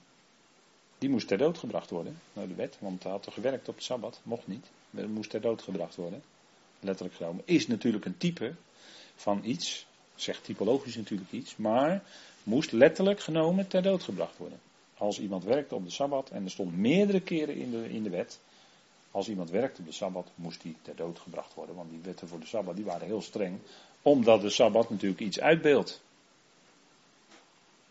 [0.97, 2.19] die moest ter dood gebracht worden.
[2.33, 4.65] Nou, de wet, want hij had toch gewerkt op de sabbat, mocht niet.
[4.89, 6.23] Maar moest ter dood gebracht worden.
[6.79, 7.43] Letterlijk genomen.
[7.45, 8.55] Is natuurlijk een type
[9.15, 12.03] van iets, zegt typologisch natuurlijk iets, maar
[12.43, 14.59] moest letterlijk genomen ter dood gebracht worden.
[14.97, 18.09] Als iemand werkte op de sabbat, en er stond meerdere keren in de, in de
[18.09, 18.39] wet,
[19.13, 21.75] als iemand werkte op de Sabbat, moest hij ter dood gebracht worden.
[21.75, 23.59] Want die wetten voor de Sabbat die waren heel streng.
[24.01, 26.01] Omdat de Sabbat natuurlijk iets uitbeeldt.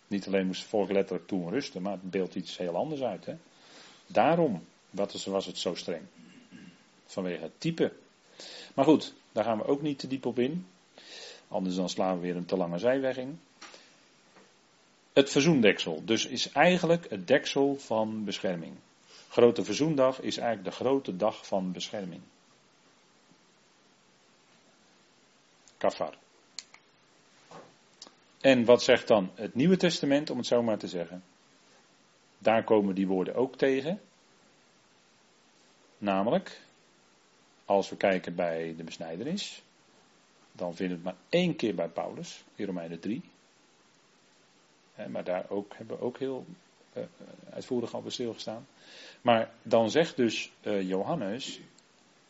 [0.06, 3.26] Niet alleen moest het volk letterlijk toen rusten, maar het beeldt iets heel anders uit.
[3.26, 3.34] Hè?
[4.06, 4.64] Daarom
[5.24, 6.02] was het zo streng.
[7.06, 7.92] Vanwege het type.
[8.74, 10.66] Maar goed, daar gaan we ook niet te diep op in.
[11.52, 13.40] Anders dan slaan we weer een te lange zijweg in.
[15.12, 16.04] Het verzoendeksel.
[16.04, 18.74] Dus is eigenlijk het deksel van bescherming.
[19.28, 22.22] Grote Verzoendag is eigenlijk de grote dag van bescherming.
[25.76, 26.14] Kafar.
[28.40, 31.24] En wat zegt dan het Nieuwe Testament, om het zo maar te zeggen?
[32.38, 34.00] Daar komen die woorden ook tegen.
[35.98, 36.60] Namelijk,
[37.64, 39.62] als we kijken bij de besnijdenis,
[40.52, 43.22] dan vinden we het maar één keer bij Paulus, in Romeinen 3.
[45.08, 46.44] Maar daar ook, hebben we ook heel
[46.96, 47.02] uh,
[47.50, 48.66] uitvoerig al bij stilgestaan.
[49.22, 51.60] Maar dan zegt dus uh, Johannes,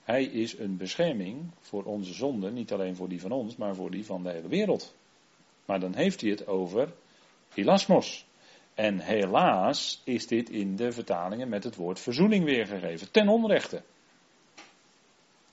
[0.05, 3.91] hij is een bescherming voor onze zonden, niet alleen voor die van ons, maar voor
[3.91, 4.95] die van de hele wereld.
[5.65, 6.93] Maar dan heeft hij het over
[7.55, 8.27] hilasmos.
[8.75, 13.83] En helaas is dit in de vertalingen met het woord verzoening weergegeven, ten onrechte.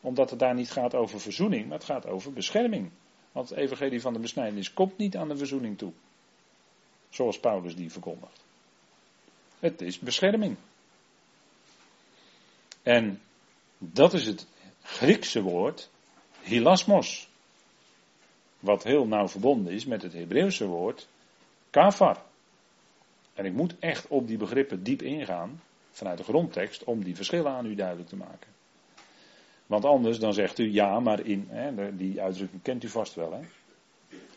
[0.02, 2.92] Omdat het daar niet gaat over verzoening, maar het gaat over bescherming.
[3.32, 5.92] Want het evangelie van de besnijdenis komt niet aan de verzoening toe.
[7.10, 8.44] Zoals Paulus die verkondigt.
[9.60, 10.58] Het is bescherming.
[12.84, 13.22] En
[13.78, 14.48] dat is het
[14.82, 15.90] Griekse woord
[16.42, 17.30] hilasmos.
[18.60, 21.08] Wat heel nauw verbonden is met het Hebreeuwse woord
[21.70, 22.24] kafar.
[23.34, 27.52] En ik moet echt op die begrippen diep ingaan vanuit de grondtekst om die verschillen
[27.52, 28.59] aan u duidelijk te maken.
[29.70, 33.32] Want anders dan zegt u ja, maar in, hè, die uitdrukking kent u vast wel.
[33.32, 33.40] Hè?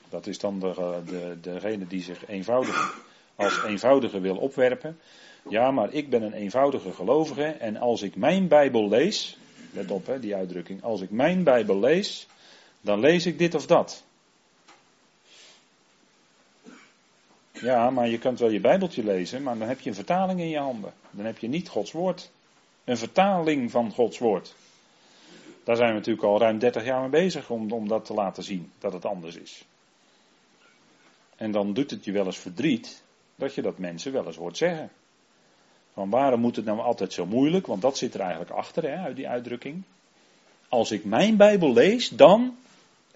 [0.09, 3.05] Dat is dan de, de, degene die zich eenvoudig
[3.37, 4.99] als eenvoudige wil opwerpen.
[5.49, 9.39] Ja, maar ik ben een eenvoudige gelovige en als ik mijn Bijbel lees,
[9.71, 12.27] let op hè, die uitdrukking, als ik mijn Bijbel lees,
[12.81, 14.05] dan lees ik dit of dat.
[17.53, 20.49] Ja, maar je kunt wel je Bijbeltje lezen, maar dan heb je een vertaling in
[20.49, 20.93] je handen.
[21.11, 22.31] Dan heb je niet Gods woord.
[22.85, 24.55] Een vertaling van Gods woord.
[25.65, 28.43] Daar zijn we natuurlijk al ruim 30 jaar mee bezig om, om dat te laten
[28.43, 29.65] zien, dat het anders is.
[31.37, 33.03] En dan doet het je wel eens verdriet
[33.35, 34.91] dat je dat mensen wel eens hoort zeggen.
[35.93, 37.67] Van waarom moet het nou altijd zo moeilijk?
[37.67, 39.83] Want dat zit er eigenlijk achter, hè, uit die uitdrukking.
[40.69, 42.57] Als ik mijn Bijbel lees, dan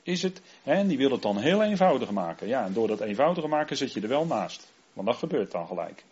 [0.02, 0.40] is het.
[0.62, 2.48] Hè, en die wil het dan heel eenvoudig maken.
[2.48, 4.68] Ja, en door dat eenvoudiger maken zit je er wel naast.
[4.92, 6.04] Want dat gebeurt dan gelijk.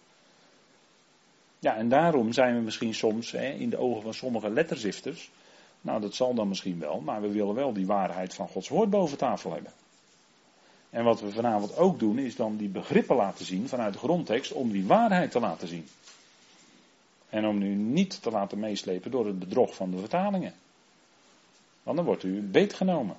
[1.58, 5.30] Ja, en daarom zijn we misschien soms hè, in de ogen van sommige letterzifters.
[5.84, 8.90] Nou, dat zal dan misschien wel, maar we willen wel die waarheid van Gods woord
[8.90, 9.72] boven tafel hebben.
[10.90, 14.52] En wat we vanavond ook doen, is dan die begrippen laten zien vanuit de grondtekst
[14.52, 15.88] om die waarheid te laten zien.
[17.28, 20.54] En om u niet te laten meeslepen door het bedrog van de vertalingen.
[21.82, 23.16] Want dan wordt u beetgenomen.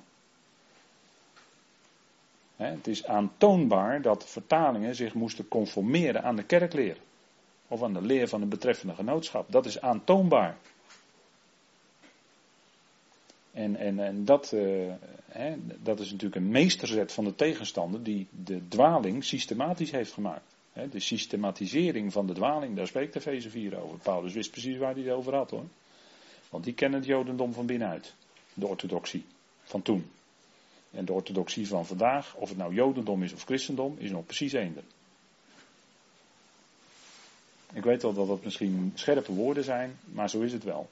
[2.56, 6.96] het is aantoonbaar dat vertalingen zich moesten conformeren aan de kerkleer.
[7.68, 9.52] Of aan de leer van het betreffende genootschap.
[9.52, 10.56] Dat is aantoonbaar.
[13.56, 14.92] En, en, en dat, uh,
[15.28, 20.54] hè, dat is natuurlijk een meesterzet van de tegenstander die de dwaling systematisch heeft gemaakt.
[20.72, 23.98] Hè, de systematisering van de dwaling, daar spreekt Efeze 4 over.
[23.98, 25.64] Paulus wist precies waar hij het over had hoor.
[26.50, 28.14] Want die kennen het Jodendom van binnenuit.
[28.54, 29.24] De orthodoxie
[29.62, 30.10] van toen.
[30.90, 34.52] En de orthodoxie van vandaag, of het nou Jodendom is of christendom, is nog precies
[34.52, 34.84] eender.
[37.72, 40.88] Ik weet wel dat dat misschien scherpe woorden zijn, maar zo is het wel.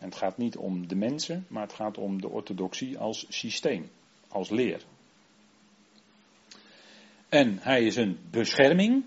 [0.00, 3.90] En het gaat niet om de mensen, maar het gaat om de orthodoxie als systeem,
[4.28, 4.82] als leer.
[7.28, 9.04] En hij is een bescherming,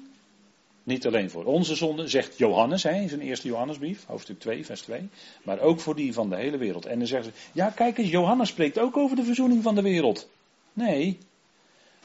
[0.84, 4.82] niet alleen voor onze zonden, zegt Johannes hè, in zijn eerste Johannesbrief, hoofdstuk 2, vers
[4.82, 5.10] 2,
[5.44, 6.86] maar ook voor die van de hele wereld.
[6.86, 9.82] En dan zeggen ze, ja kijk eens, Johannes spreekt ook over de verzoening van de
[9.82, 10.30] wereld.
[10.74, 11.18] Nee,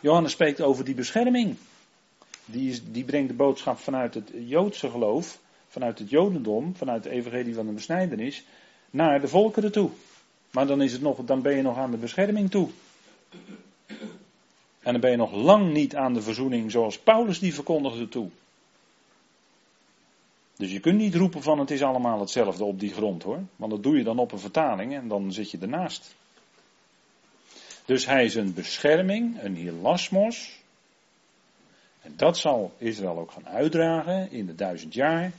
[0.00, 1.56] Johannes spreekt over die bescherming.
[2.44, 7.10] Die, is, die brengt de boodschap vanuit het Joodse geloof, vanuit het Jodendom, vanuit de
[7.10, 8.44] evangelie van de besnijdenis,
[8.90, 9.90] naar de volkeren toe.
[10.50, 12.68] Maar dan, is het nog, dan ben je nog aan de bescherming toe.
[14.80, 18.28] En dan ben je nog lang niet aan de verzoening zoals Paulus die verkondigde toe.
[20.56, 23.40] Dus je kunt niet roepen van het is allemaal hetzelfde op die grond hoor.
[23.56, 26.14] Want dat doe je dan op een vertaling en dan zit je ernaast.
[27.84, 30.60] Dus hij is een bescherming, een hilasmos.
[32.02, 35.32] En dat zal Israël ook gaan uitdragen in de duizend jaar.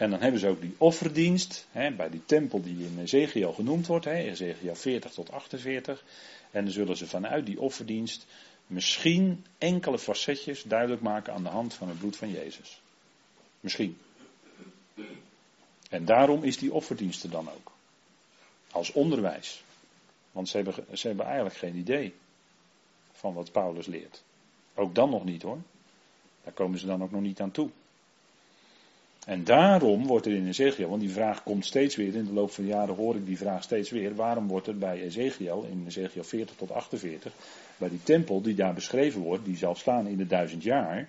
[0.00, 3.86] En dan hebben ze ook die offerdienst hè, bij die tempel die in Ezekiel genoemd
[3.86, 6.04] wordt, hè, Ezekiel 40 tot 48.
[6.50, 8.26] En dan zullen ze vanuit die offerdienst
[8.66, 12.80] misschien enkele facetjes duidelijk maken aan de hand van het bloed van Jezus.
[13.60, 13.98] Misschien.
[15.90, 17.72] En daarom is die offerdienst er dan ook.
[18.70, 19.62] Als onderwijs.
[20.32, 22.14] Want ze hebben, ze hebben eigenlijk geen idee
[23.12, 24.22] van wat Paulus leert.
[24.74, 25.58] Ook dan nog niet hoor.
[26.44, 27.70] Daar komen ze dan ook nog niet aan toe.
[29.30, 32.50] En daarom wordt er in Ezekiel, want die vraag komt steeds weer, in de loop
[32.50, 35.84] van de jaren hoor ik die vraag steeds weer, waarom wordt er bij Ezekiel, in
[35.86, 37.32] Ezekiel 40 tot 48,
[37.76, 41.08] bij die tempel die daar beschreven wordt, die zal staan in de duizend jaar,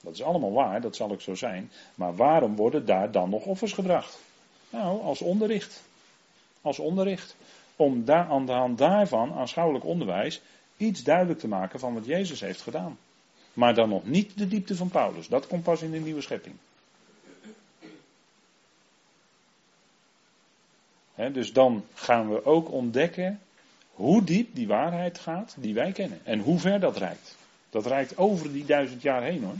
[0.00, 3.44] dat is allemaal waar, dat zal ook zo zijn, maar waarom worden daar dan nog
[3.44, 4.18] offers gebracht?
[4.70, 5.82] Nou, als onderricht.
[6.60, 7.36] Als onderricht.
[7.76, 10.40] Om daar, aan de hand daarvan, aanschouwelijk onderwijs,
[10.76, 12.98] iets duidelijk te maken van wat Jezus heeft gedaan.
[13.52, 15.28] Maar dan nog niet de diepte van Paulus.
[15.28, 16.54] Dat komt pas in de nieuwe schepping.
[21.30, 23.40] Dus dan gaan we ook ontdekken
[23.90, 26.20] hoe diep die waarheid gaat die wij kennen.
[26.24, 27.36] En hoe ver dat reikt.
[27.70, 29.56] Dat reikt over die duizend jaar heen hoor.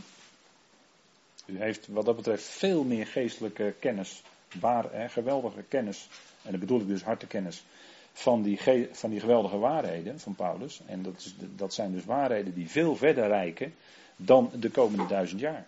[1.46, 4.22] U heeft wat dat betreft veel meer geestelijke kennis.
[4.60, 6.08] Waar, geweldige kennis.
[6.42, 7.64] En dat bedoel ik dus hartekennis.
[8.12, 8.60] Van die,
[8.92, 10.80] van die geweldige waarheden van Paulus.
[10.86, 13.74] En dat, is, dat zijn dus waarheden die veel verder reiken
[14.16, 15.66] dan de komende duizend jaar.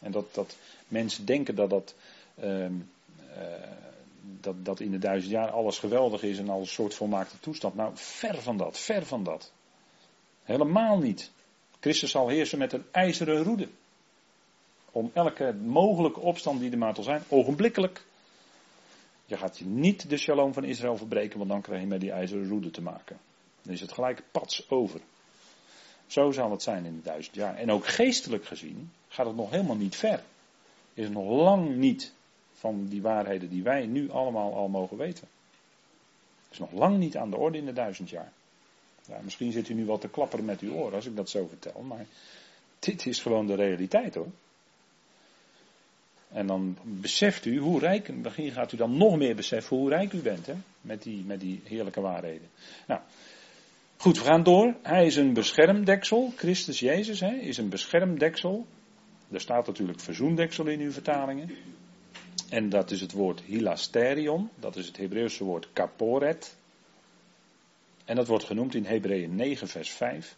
[0.00, 0.56] En dat, dat
[0.88, 1.94] mensen denken dat dat.
[2.44, 2.66] Uh,
[4.40, 7.74] dat, dat in de duizend jaar alles geweldig is en alles een soort volmaakte toestand.
[7.74, 9.52] Nou, ver van dat, ver van dat.
[10.42, 11.30] Helemaal niet.
[11.80, 13.68] Christus zal heersen met een ijzeren roede.
[14.90, 18.04] Om elke mogelijke opstand die er maar zal zijn, ogenblikkelijk.
[19.26, 22.10] Je gaat je niet de shalom van Israël verbreken, want dan krijg je met die
[22.10, 23.18] ijzeren roede te maken.
[23.62, 25.00] Dan is het gelijk pats over.
[26.06, 27.56] Zo zal het zijn in de duizend jaar.
[27.56, 30.22] En ook geestelijk gezien gaat het nog helemaal niet ver.
[30.94, 32.14] Is nog lang niet
[32.60, 35.28] van die waarheden die wij nu allemaal al mogen weten.
[36.42, 38.32] Het is nog lang niet aan de orde in de duizend jaar.
[39.06, 41.46] Ja, misschien zit u nu wat te klapperen met uw oren als ik dat zo
[41.46, 42.06] vertel, maar
[42.78, 44.28] dit is gewoon de realiteit hoor.
[46.32, 50.12] En dan beseft u hoe rijk, misschien gaat u dan nog meer beseffen hoe rijk
[50.12, 52.48] u bent hè, met, die, met die heerlijke waarheden.
[52.86, 53.00] Nou,
[53.96, 54.74] goed, we gaan door.
[54.82, 58.66] Hij is een beschermdeksel, Christus Jezus hè, is een beschermdeksel.
[59.30, 61.50] Er staat natuurlijk verzoendeksel in uw vertalingen.
[62.50, 66.56] En dat is het woord hilasterion, dat is het Hebreeuwse woord kaporet.
[68.04, 70.36] En dat wordt genoemd in Hebreeën 9, vers 5.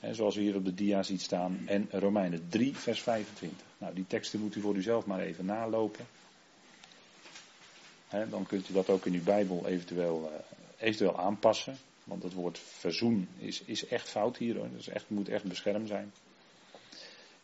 [0.00, 1.62] Hè, zoals u hier op de dia ziet staan.
[1.66, 3.66] En Romeinen 3, vers 25.
[3.78, 6.06] Nou, die teksten moet u voor uzelf maar even nalopen.
[8.08, 10.38] Dan kunt u dat ook in uw Bijbel eventueel, uh,
[10.86, 11.76] eventueel aanpassen.
[12.04, 14.56] Want het woord verzoen is, is echt fout hier.
[14.56, 14.68] Hoor.
[14.76, 16.12] Dus echt, moet echt beschermd zijn.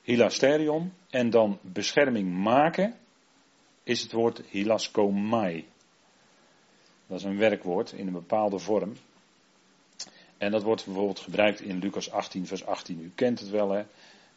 [0.02, 0.92] Hilasterion.
[1.10, 2.94] En dan bescherming maken
[3.82, 5.66] is het woord hilaskomai.
[7.06, 8.96] Dat is een werkwoord in een bepaalde vorm.
[10.38, 13.00] En dat wordt bijvoorbeeld gebruikt in Lucas 18, vers 18.
[13.00, 13.84] U kent het wel, hè?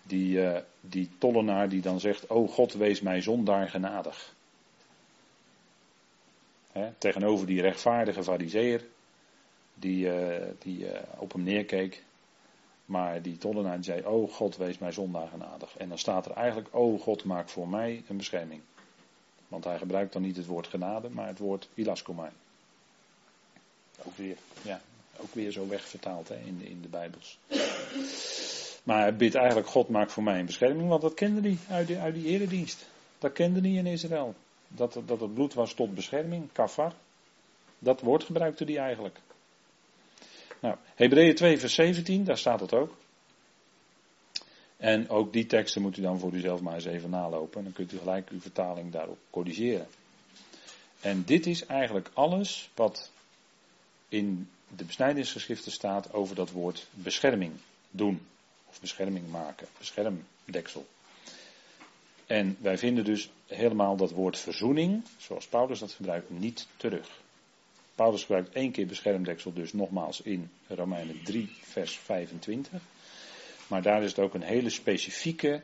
[0.04, 4.34] Die, uh, die tollenaar die dan zegt: O God, wees mij zondaar genadig.
[6.72, 6.92] Hè?
[6.98, 8.86] Tegenover die rechtvaardige fariseer,
[9.74, 12.04] die, uh, die uh, op hem neerkeek.
[12.86, 15.78] Maar die tollenaar die zei: O God, wees mij zondaar genadig.
[15.78, 18.62] En dan staat er eigenlijk: O God, maak voor mij een bescherming.
[19.54, 22.30] Want hij gebruikt dan niet het woord genade, maar het woord ilaskomai.
[24.06, 24.82] Ook weer, ja,
[25.18, 27.40] ook weer zo wegvertaald hè, in, de, in de Bijbels.
[28.84, 31.88] Maar hij bidt eigenlijk, God maakt voor mij een bescherming, want dat kende hij uit,
[31.88, 32.86] de, uit die eredienst.
[33.20, 34.36] Dat kende hij in Israël.
[34.68, 36.94] Dat, dat het bloed was tot bescherming, kafar.
[37.80, 39.20] Dat woord gebruikte hij eigenlijk.
[40.60, 42.96] Nou, Hebreeën 2 vers 17, daar staat het ook.
[44.84, 47.64] En ook die teksten moet u dan voor uzelf maar eens even nalopen.
[47.64, 49.88] Dan kunt u gelijk uw vertaling daarop corrigeren.
[51.00, 53.12] En dit is eigenlijk alles wat
[54.10, 57.54] in de besnijdingsgeschriften staat over dat woord bescherming
[57.92, 58.22] doen.
[58.70, 60.86] Of bescherming maken, beschermdeksel.
[62.26, 67.22] En wij vinden dus helemaal dat woord verzoening, zoals Paulus dat gebruikt, niet terug.
[67.96, 72.82] Paulus gebruikt één keer beschermdeksel dus nogmaals in Romeinen 3, vers 25.
[73.68, 75.64] Maar daar is het ook een hele specifieke,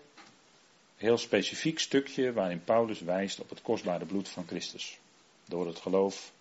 [0.97, 4.99] heel specifiek stukje waarin Paulus wijst op het kostbare bloed van Christus.
[5.45, 6.31] Door het geloof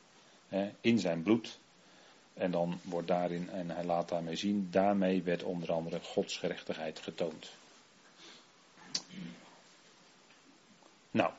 [0.48, 1.58] hè, in zijn bloed
[2.34, 6.98] en dan wordt daarin, en hij laat daarmee zien, daarmee werd onder andere Gods gerechtigheid
[6.98, 7.50] getoond.
[11.10, 11.32] Nou,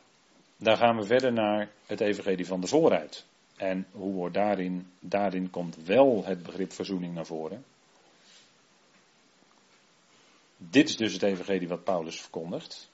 [0.57, 3.25] dan gaan we verder naar het evangelie van de vooruit.
[3.55, 7.65] En hoe wordt daarin, daarin komt wel het begrip verzoening naar voren.
[10.61, 12.89] Dit is dus het evangelie wat Paulus verkondigt.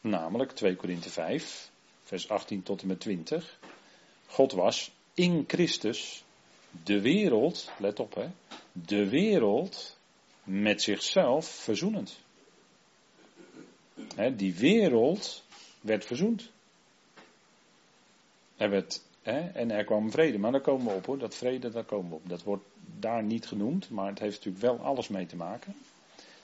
[0.00, 1.70] Namelijk 2 Korinthe 5,
[2.02, 3.58] vers 18 tot en met 20.
[4.26, 6.24] God was in Christus
[6.84, 8.28] de wereld, let op hè,
[8.72, 9.96] de wereld
[10.44, 12.18] met zichzelf verzoenend.
[14.36, 15.44] Die wereld
[15.80, 16.50] werd verzoend.
[18.56, 21.84] Er werd, en er kwam vrede, maar daar komen we op hoor, dat vrede, daar
[21.84, 22.28] komen we op.
[22.28, 22.64] Dat wordt
[22.98, 25.74] daar niet genoemd, maar het heeft natuurlijk wel alles mee te maken.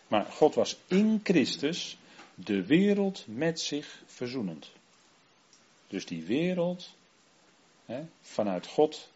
[0.08, 1.98] Maar God was in Christus
[2.34, 4.70] de wereld met zich verzoenend.
[5.88, 6.94] Dus die wereld,
[7.84, 9.08] hè, vanuit God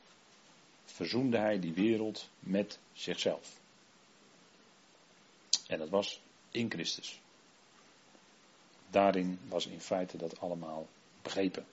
[0.84, 3.58] verzoende hij die wereld met zichzelf.
[5.66, 6.20] En dat was
[6.50, 7.20] in Christus.
[8.90, 10.88] Daarin was in feite dat allemaal
[11.22, 11.66] begrepen.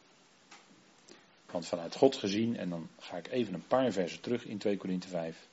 [1.51, 4.77] Want vanuit God gezien, en dan ga ik even een paar versen terug in 2
[4.77, 5.47] Korinthe 5.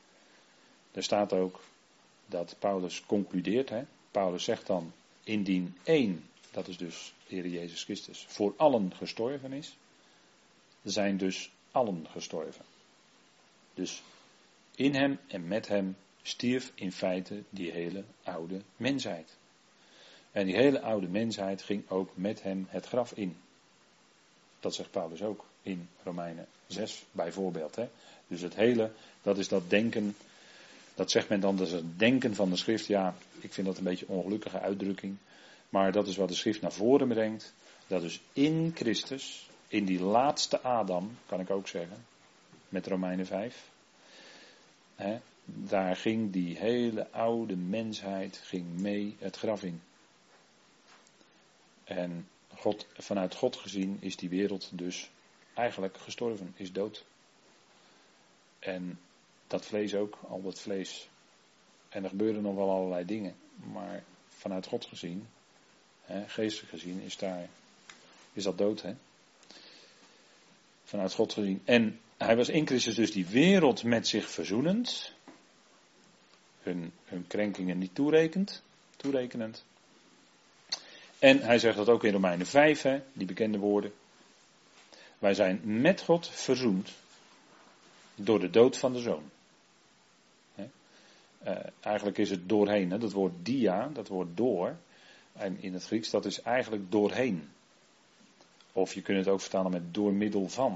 [0.92, 1.60] Daar staat ook
[2.26, 3.68] dat Paulus concludeert.
[3.68, 3.82] Hè?
[4.10, 4.92] Paulus zegt dan,
[5.24, 9.76] indien één, dat is dus de Heer Jezus Christus, voor allen gestorven is,
[10.82, 12.64] zijn dus allen gestorven.
[13.74, 14.02] Dus
[14.74, 19.36] in hem en met hem stierf in feite die hele oude mensheid.
[20.32, 23.36] En die hele oude mensheid ging ook met hem het graf in.
[24.60, 27.76] Dat zegt Paulus ook in Romeinen 6 bijvoorbeeld.
[27.76, 27.88] Hè?
[28.26, 28.90] Dus het hele,
[29.22, 30.16] dat is dat denken,
[30.94, 32.86] dat zegt men dan, dat is het denken van de schrift.
[32.86, 35.16] Ja, ik vind dat een beetje een ongelukkige uitdrukking.
[35.68, 37.54] Maar dat is wat de schrift naar voren brengt.
[37.86, 42.04] Dat is in Christus, in die laatste Adam, kan ik ook zeggen,
[42.68, 43.70] met Romeinen 5.
[44.94, 49.82] Hè, daar ging die hele oude mensheid ging mee het graf in.
[51.84, 55.10] En God, vanuit God gezien is die wereld dus
[55.54, 57.04] eigenlijk gestorven, is dood.
[58.58, 58.98] En
[59.54, 61.08] dat vlees ook, al dat vlees.
[61.88, 63.34] En er gebeuren nog wel allerlei dingen.
[63.72, 65.26] Maar vanuit God gezien,
[66.02, 67.48] hè, geestelijk gezien, is, daar,
[68.32, 68.82] is dat dood.
[68.82, 68.94] Hè?
[70.84, 71.62] Vanuit God gezien.
[71.64, 75.12] En hij was in Christus dus die wereld met zich verzoenend.
[76.62, 78.62] Hun, hun krenkingen niet toerekend,
[78.96, 79.64] toerekenend.
[81.18, 83.92] En hij zegt dat ook in Romeinen 5, hè, die bekende woorden.
[85.18, 86.92] Wij zijn met God verzoend
[88.14, 89.32] door de dood van de zoon.
[91.46, 92.90] Uh, eigenlijk is het doorheen.
[92.90, 92.98] Hè?
[92.98, 94.76] Dat woord dia, dat woord door.
[95.32, 97.48] En in het Grieks, dat is eigenlijk doorheen.
[98.72, 100.72] Of je kunt het ook vertalen met door middel van.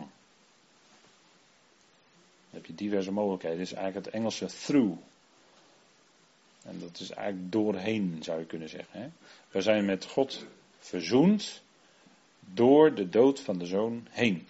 [2.50, 3.60] Dan heb je diverse mogelijkheden.
[3.60, 4.98] Is eigenlijk het Engelse through.
[6.64, 9.00] En dat is eigenlijk doorheen, zou je kunnen zeggen.
[9.00, 9.08] Hè?
[9.50, 10.46] We zijn met God
[10.78, 11.62] verzoend
[12.40, 14.46] door de dood van de zoon heen.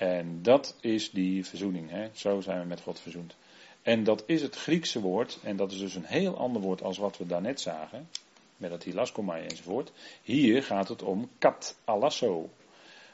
[0.00, 1.90] En dat is die verzoening.
[1.90, 2.08] Hè?
[2.12, 3.36] Zo zijn we met God verzoend.
[3.82, 6.98] En dat is het Griekse woord, en dat is dus een heel ander woord als
[6.98, 8.08] wat we daarnet zagen,
[8.56, 9.92] met dat hilaskomai enzovoort.
[10.22, 12.50] Hier gaat het om kat alasso.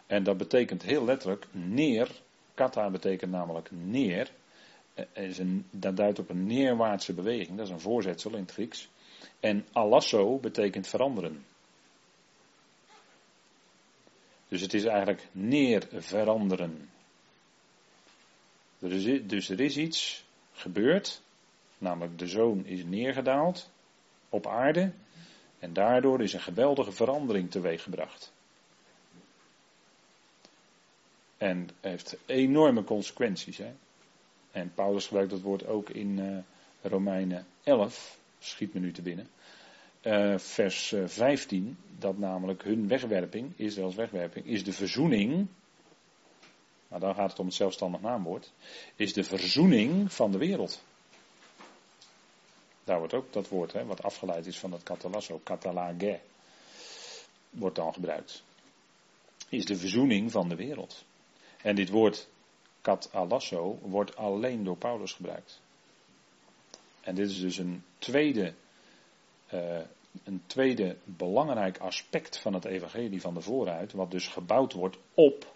[0.06, 2.10] En dat betekent heel letterlijk neer.
[2.54, 4.30] Kata betekent namelijk neer.
[4.94, 8.52] Eh, is een, dat duidt op een neerwaartse beweging, dat is een voorzetsel in het
[8.52, 8.88] Grieks.
[9.40, 11.44] En alasso betekent veranderen.
[14.48, 16.90] Dus het is eigenlijk neer veranderen.
[18.78, 21.22] Er is, dus er is iets gebeurd,
[21.78, 23.70] namelijk de zoon is neergedaald
[24.28, 24.92] op aarde
[25.58, 28.32] en daardoor is een geweldige verandering teweeggebracht.
[31.36, 33.58] En heeft enorme consequenties.
[33.58, 33.72] Hè?
[34.50, 36.38] En Paulus gebruikt dat woord ook in uh,
[36.82, 39.28] Romeinen 11, schiet me nu te binnen.
[40.06, 45.46] Uh, vers 15, eh, dat namelijk hun wegwerping, Israëls wegwerping, is de verzoening,
[46.88, 48.52] maar dan gaat het om het zelfstandig naamwoord,
[48.96, 50.82] is de verzoening van de wereld.
[52.84, 56.20] Daar wordt ook dat woord, hè, wat afgeleid is van het catalasso, catalage,
[57.50, 58.42] wordt dan gebruikt.
[59.48, 61.04] Is de verzoening van de wereld.
[61.62, 62.28] En dit woord
[62.80, 65.60] catalasso wordt alleen door Paulus gebruikt.
[67.00, 68.54] En dit is dus een tweede,
[69.54, 69.80] uh,
[70.24, 75.54] een tweede belangrijk aspect van het evangelie van de vooruit, wat dus gebouwd wordt op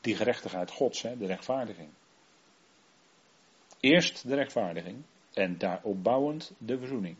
[0.00, 1.88] die gerechtigheid Gods, hè, de rechtvaardiging.
[3.80, 7.16] Eerst de rechtvaardiging en daarop bouwend de verzoening.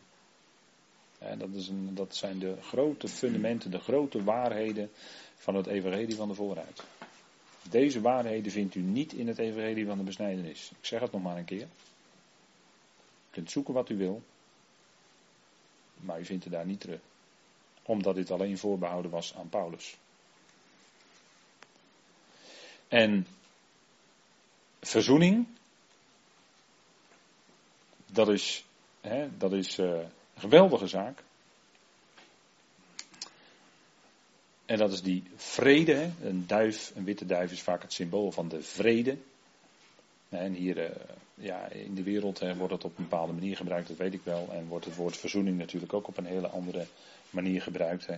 [1.37, 4.89] dat, is een, dat zijn de grote fundamenten, de grote waarheden
[5.35, 6.83] van het evangelie van de vooruit.
[7.69, 10.71] Deze waarheden vindt u niet in het evangelie van de besnijdenis.
[10.71, 11.67] Ik zeg het nog maar een keer.
[13.27, 14.21] U kunt zoeken wat u wil,
[16.05, 16.99] maar u vindt het daar niet terug.
[17.83, 19.97] Omdat dit alleen voorbehouden was aan Paulus.
[22.87, 23.27] En
[24.81, 25.47] verzoening,
[28.11, 28.65] dat is,
[29.01, 31.23] hè, dat is uh, een geweldige zaak.
[34.65, 36.11] En dat is die vrede.
[36.21, 39.17] Een duif, een witte duif is vaak het symbool van de vrede.
[40.33, 40.89] En hier uh,
[41.33, 44.47] ja, in de wereld wordt het op een bepaalde manier gebruikt, dat weet ik wel.
[44.51, 46.85] En wordt het woord verzoening natuurlijk ook op een hele andere
[47.29, 48.07] manier gebruikt.
[48.07, 48.15] Hè.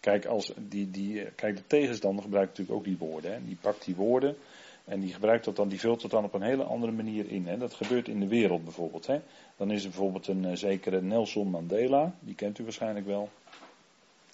[0.00, 3.32] Kijk, als die, die, kijk, de tegenstander gebruikt natuurlijk ook die woorden.
[3.32, 3.44] Hè.
[3.44, 4.36] Die pakt die woorden
[4.84, 7.46] en die gebruikt dat dan, die vult het dan op een hele andere manier in.
[7.46, 7.58] Hè.
[7.58, 9.06] Dat gebeurt in de wereld bijvoorbeeld.
[9.06, 9.20] Hè.
[9.56, 13.28] Dan is er bijvoorbeeld een uh, zekere Nelson Mandela, die kent u waarschijnlijk wel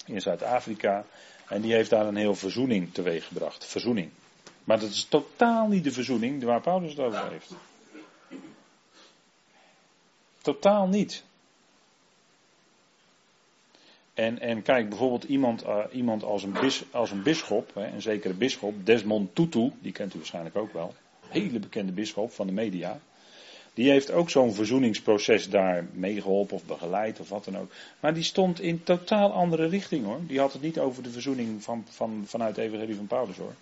[0.06, 1.04] in Zuid-Afrika.
[1.48, 3.66] En die heeft daar een heel verzoening teweeg gebracht.
[3.66, 4.11] Verzoening.
[4.68, 7.52] Maar dat is totaal niet de verzoening waar Paulus het over heeft.
[10.42, 11.24] Totaal niet.
[14.14, 18.02] En, en kijk, bijvoorbeeld iemand, uh, iemand als, een bis, als een bisschop, hè, een
[18.02, 20.94] zekere bisschop, Desmond Tutu, die kent u waarschijnlijk ook wel.
[21.28, 23.00] Hele bekende bisschop van de media.
[23.74, 27.70] Die heeft ook zo'n verzoeningsproces daar meegeholpen of begeleid of wat dan ook.
[28.00, 30.20] Maar die stond in totaal andere richting hoor.
[30.26, 33.54] Die had het niet over de verzoening van, van, vanuit de evangelie van Paulus hoor.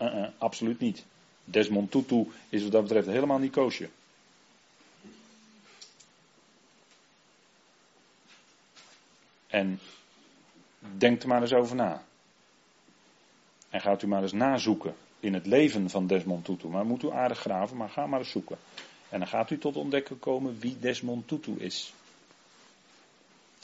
[0.00, 1.04] Uh -uh, absoluut niet.
[1.44, 3.88] Desmond Tutu is wat dat betreft helemaal niet koosje.
[9.46, 9.80] En
[10.96, 12.04] denk er maar eens over na.
[13.70, 16.68] En gaat u maar eens nazoeken in het leven van Desmond Tutu.
[16.68, 18.58] Maar moet u aardig graven, maar ga maar eens zoeken.
[19.08, 21.92] En dan gaat u tot ontdekken komen wie Desmond Tutu is.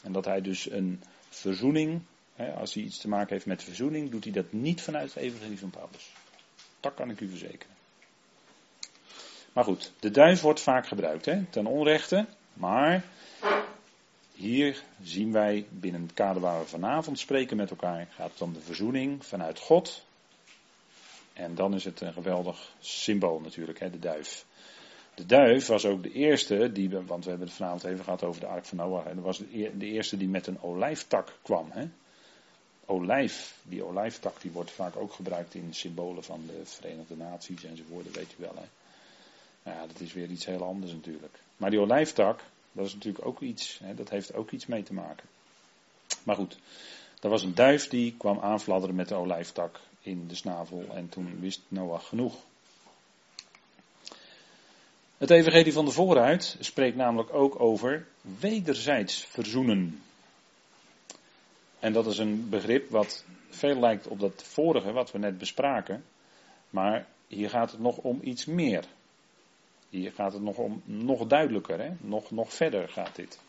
[0.03, 2.01] En dat hij dus een verzoening,
[2.35, 5.23] hè, als hij iets te maken heeft met verzoening, doet hij dat niet vanuit het
[5.23, 6.13] evangelie van Paulus.
[6.87, 7.75] Dat kan ik u verzekeren.
[9.53, 12.27] Maar goed, de duif wordt vaak gebruikt, hè, ten onrechte.
[12.53, 13.05] Maar
[14.33, 18.53] hier zien wij binnen het kader waar we vanavond spreken met elkaar, gaat het om
[18.53, 20.05] de verzoening vanuit God.
[21.33, 24.45] En dan is het een geweldig symbool natuurlijk, hè, de duif.
[25.15, 28.41] De duif was ook de eerste, die, want we hebben het vanavond even gehad over
[28.41, 29.05] de ark van Noach.
[29.05, 31.71] Dat was de eerste die met een olijftak kwam.
[31.71, 31.89] Hè?
[32.87, 38.05] Olijf, die olijftak die wordt vaak ook gebruikt in symbolen van de Verenigde Naties enzovoort,
[38.05, 38.55] dat weet u wel.
[38.55, 38.67] Hè?
[39.63, 41.39] Nou ja, dat is weer iets heel anders natuurlijk.
[41.57, 42.41] Maar die olijftak,
[42.73, 45.29] dat is natuurlijk ook iets, hè, dat heeft ook iets mee te maken.
[46.23, 46.59] Maar goed,
[47.21, 51.41] er was een duif die kwam aanfladderen met de olijftak in de snavel en toen
[51.41, 52.35] wist Noach genoeg.
[55.19, 58.07] Het evangelie van de vooruit spreekt namelijk ook over
[58.41, 60.03] wederzijds verzoenen.
[61.81, 66.05] En dat is een begrip wat veel lijkt op dat vorige wat we net bespraken.
[66.71, 68.85] Maar hier gaat het nog om iets meer.
[69.91, 71.91] Hier gaat het nog om nog duidelijker, hè?
[72.01, 73.41] Nog, nog verder gaat dit.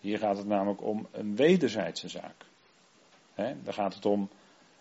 [0.00, 2.44] Hier gaat het namelijk om een wederzijdse zaak.
[3.34, 3.62] Hè?
[3.62, 4.28] Daar gaat het om,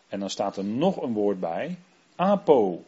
[0.07, 1.77] en dan staat er nog een woord bij,
[2.15, 2.83] apo.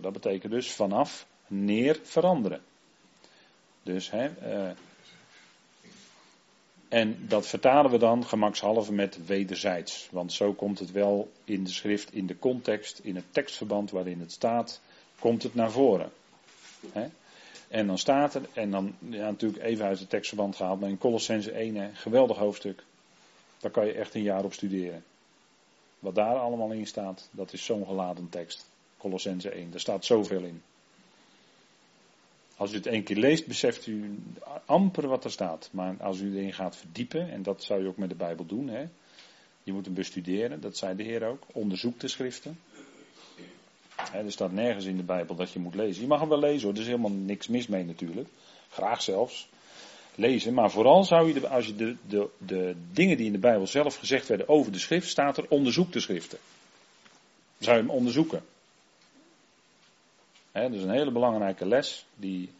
[0.00, 2.60] Dat betekent dus vanaf neer veranderen.
[3.82, 4.70] Dus, hè, uh,
[6.88, 10.08] en dat vertalen we dan gemakshalve met wederzijds.
[10.10, 14.20] Want zo komt het wel in de schrift, in de context, in het tekstverband waarin
[14.20, 14.80] het staat,
[15.18, 16.12] komt het naar voren.
[17.68, 20.98] En dan staat er, en dan ja, natuurlijk even uit het tekstverband gehaald, maar in
[20.98, 22.84] Colossense 1, hè, geweldig hoofdstuk.
[23.58, 25.04] Daar kan je echt een jaar op studeren.
[25.98, 28.66] Wat daar allemaal in staat, dat is zo'n geladen tekst.
[28.96, 30.62] Colossense 1, daar staat zoveel in.
[32.56, 34.18] Als u het één keer leest, beseft u
[34.64, 35.68] amper wat er staat.
[35.72, 38.68] Maar als u erin gaat verdiepen, en dat zou je ook met de Bijbel doen,
[38.68, 38.84] hè,
[39.62, 41.42] je moet hem bestuderen, dat zei de Heer ook.
[41.52, 42.58] Onderzoek de schriften.
[44.12, 46.02] er staat nergens in de Bijbel dat je moet lezen.
[46.02, 48.28] Je mag hem wel lezen hoor, er is helemaal niks mis mee natuurlijk.
[48.70, 49.48] Graag zelfs.
[50.14, 53.38] Lezen, maar vooral zou je, de, als je de, de, de dingen die in de
[53.38, 56.38] Bijbel zelf gezegd werden over de schrift, staat er onderzoek de schriften.
[57.58, 58.42] Zou je hem onderzoeken.
[60.56, 62.50] He, is een hele belangrijke les die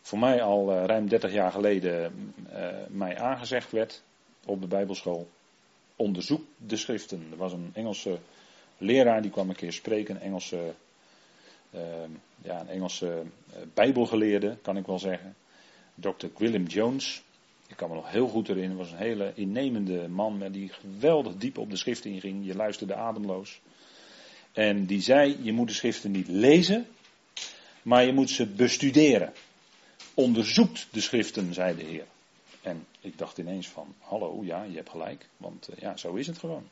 [0.00, 2.12] voor mij al uh, ruim 30 jaar geleden
[2.52, 4.02] uh, mij aangezegd werd
[4.46, 5.28] op de Bijbelschool.
[5.96, 7.28] Onderzoek de schriften.
[7.30, 8.18] Er was een Engelse
[8.78, 10.74] leraar die kwam een keer spreken, een Engelse,
[11.74, 11.80] uh,
[12.42, 13.22] ja, een Engelse
[13.74, 15.36] Bijbelgeleerde, kan ik wel zeggen.
[15.94, 16.26] Dr.
[16.36, 17.22] Willem Jones.
[17.68, 18.76] Ik kan me nog heel goed erin.
[18.76, 22.46] was een hele innemende man die geweldig diep op de schriften inging.
[22.46, 23.60] Je luisterde ademloos.
[24.58, 26.86] En die zei, je moet de schriften niet lezen,
[27.82, 29.32] maar je moet ze bestuderen.
[30.14, 32.06] Onderzoekt de schriften, zei de Heer.
[32.62, 36.26] En ik dacht ineens van, hallo, ja, je hebt gelijk, want eh, ja, zo is
[36.26, 36.68] het gewoon.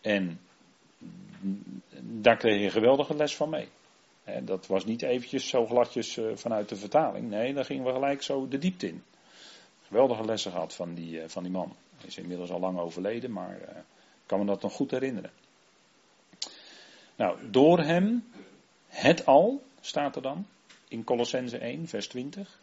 [0.00, 0.40] En
[2.00, 3.68] daar kreeg je een geweldige les van mee.
[4.24, 7.28] En dat was niet eventjes zo gladjes eh, vanuit de vertaling.
[7.28, 9.02] Nee, daar gingen we gelijk zo de diepte in.
[9.86, 11.76] Geweldige lessen gehad van die, eh, van die man.
[11.96, 15.30] Hij is inmiddels al lang overleden, maar ik kan me dat nog goed herinneren.
[17.16, 18.24] Nou, door hem,
[18.88, 20.46] het al, staat er dan,
[20.88, 22.58] in Colossense 1, vers 20.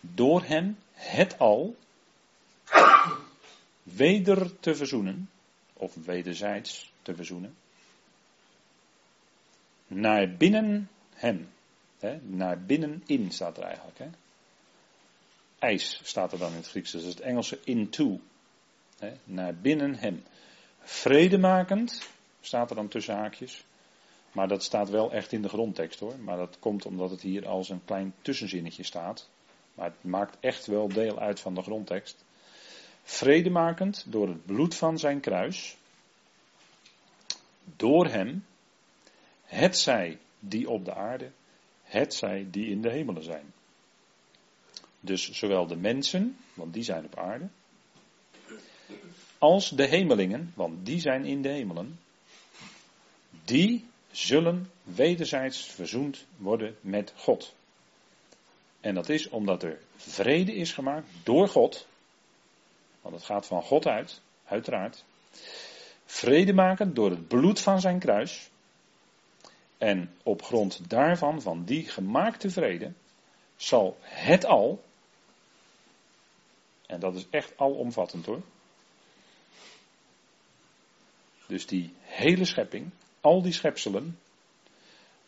[0.00, 1.76] Door hem, het al,
[3.82, 5.30] weder te verzoenen,
[5.72, 7.56] of wederzijds te verzoenen,
[9.86, 11.48] naar binnen hem.
[11.98, 13.98] Hè, naar binnenin staat er eigenlijk.
[13.98, 14.08] Hè.
[15.58, 18.20] IJs staat er dan in het Grieks, dus het Engelse into.
[18.98, 20.24] Hè, naar binnen hem.
[20.80, 22.08] Vredemakend,
[22.40, 23.64] staat er dan tussen haakjes,
[24.36, 26.18] maar dat staat wel echt in de grondtekst hoor.
[26.18, 29.28] Maar dat komt omdat het hier als een klein tussenzinnetje staat.
[29.74, 32.24] Maar het maakt echt wel deel uit van de grondtekst.
[33.02, 35.76] Vredemakend door het bloed van zijn kruis.
[37.76, 38.44] Door hem.
[39.44, 41.30] Het zij die op de aarde.
[41.82, 43.52] Het zij die in de hemelen zijn.
[45.00, 47.48] Dus zowel de mensen, want die zijn op aarde.
[49.38, 51.98] Als de hemelingen, want die zijn in de hemelen.
[53.44, 53.84] Die
[54.16, 57.54] zullen wederzijds verzoend worden met God.
[58.80, 61.86] En dat is omdat er vrede is gemaakt door God.
[63.00, 65.04] Want het gaat van God uit, uiteraard.
[66.04, 68.50] Vrede maken door het bloed van zijn kruis.
[69.78, 72.92] En op grond daarvan, van die gemaakte vrede,
[73.56, 74.84] zal het al,
[76.86, 78.42] en dat is echt alomvattend hoor.
[81.46, 82.90] Dus die hele schepping,
[83.26, 84.18] al die schepselen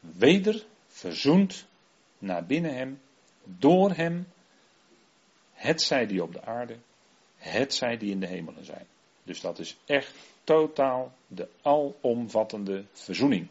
[0.01, 1.67] weder verzoend
[2.19, 3.01] naar binnen hem,
[3.45, 4.29] door hem,
[5.53, 6.77] het zij die op de aarde,
[7.37, 8.87] het zij die in de hemelen zijn.
[9.23, 13.49] Dus dat is echt totaal de alomvattende verzoening.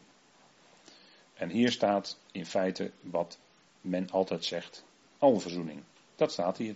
[1.33, 3.37] En hier staat in feite wat
[3.81, 4.83] men altijd zegt,
[5.17, 5.83] alverzoening.
[6.15, 6.75] Dat staat hier.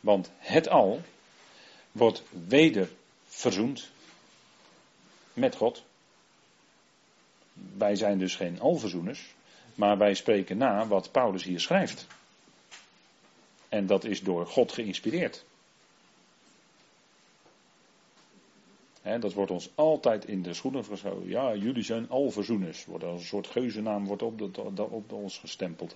[0.00, 1.00] Want het al
[1.92, 2.90] wordt weder
[3.26, 3.90] verzoend
[5.32, 5.88] met God.
[7.76, 9.34] Wij zijn dus geen alverzoeners,
[9.74, 12.06] maar wij spreken na wat Paulus hier schrijft.
[13.68, 15.44] En dat is door God geïnspireerd.
[19.02, 21.28] dat wordt ons altijd in de schoenen geschoven.
[21.28, 22.84] Ja, jullie zijn alverzoeners.
[22.84, 24.58] Wordt als een soort geuzennaam wordt op,
[24.90, 25.94] op ons gestempeld.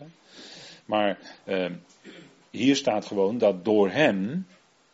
[0.84, 1.70] Maar eh,
[2.50, 4.46] hier staat gewoon dat door hem,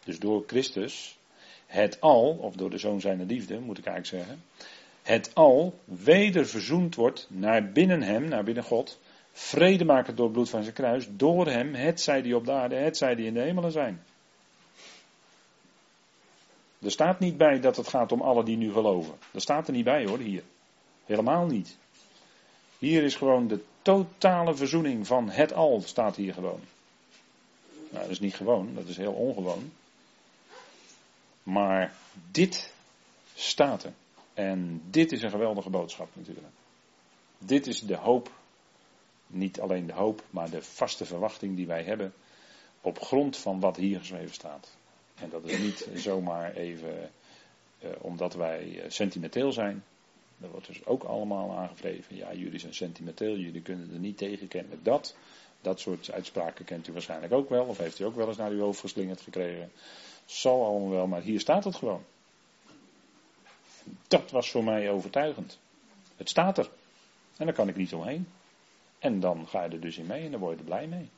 [0.05, 1.19] dus door Christus,
[1.67, 4.45] het al, of door de zoon zijner liefde, moet ik eigenlijk zeggen,
[5.03, 8.99] het al weder verzoend wordt naar binnen hem, naar binnen God,
[9.33, 12.53] vrede maken door het bloed van zijn kruis, door hem, het zij die op de
[12.53, 14.03] aarde, het zij die in de hemelen zijn.
[16.83, 19.15] Er staat niet bij dat het gaat om alle die nu geloven.
[19.31, 20.43] Dat staat er niet bij hoor, hier.
[21.05, 21.77] Helemaal niet.
[22.79, 26.61] Hier is gewoon de Totale verzoening van het al staat hier gewoon.
[27.91, 29.73] Nou, dat is niet gewoon, dat is heel ongewoon.
[31.43, 31.95] Maar
[32.31, 32.73] dit
[33.35, 33.93] staat er.
[34.41, 36.47] En dit is een geweldige boodschap natuurlijk.
[37.39, 38.31] Dit is de hoop,
[39.27, 42.13] niet alleen de hoop, maar de vaste verwachting die wij hebben
[42.81, 44.77] op grond van wat hier geschreven staat.
[45.15, 47.11] En dat is niet zomaar even
[47.79, 49.85] eh, omdat wij eh, sentimenteel zijn.
[50.37, 52.17] Dat wordt dus ook allemaal aangevreven.
[52.17, 55.17] Ja, jullie zijn sentimenteel, jullie kunnen er niet tegen, kennelijk dat.
[55.61, 58.51] Dat soort uitspraken kent u waarschijnlijk ook wel, of heeft u ook wel eens naar
[58.51, 59.73] uw hoofd geslingerd gekregen.
[60.25, 62.05] Zal allemaal wel, maar hier staat het gewoon.
[64.09, 65.59] Dat was voor mij overtuigend.
[66.17, 66.71] Het staat er.
[67.37, 68.27] En daar kan ik niet omheen.
[68.99, 71.09] En dan ga je er dus in mee en dan word je er blij mee.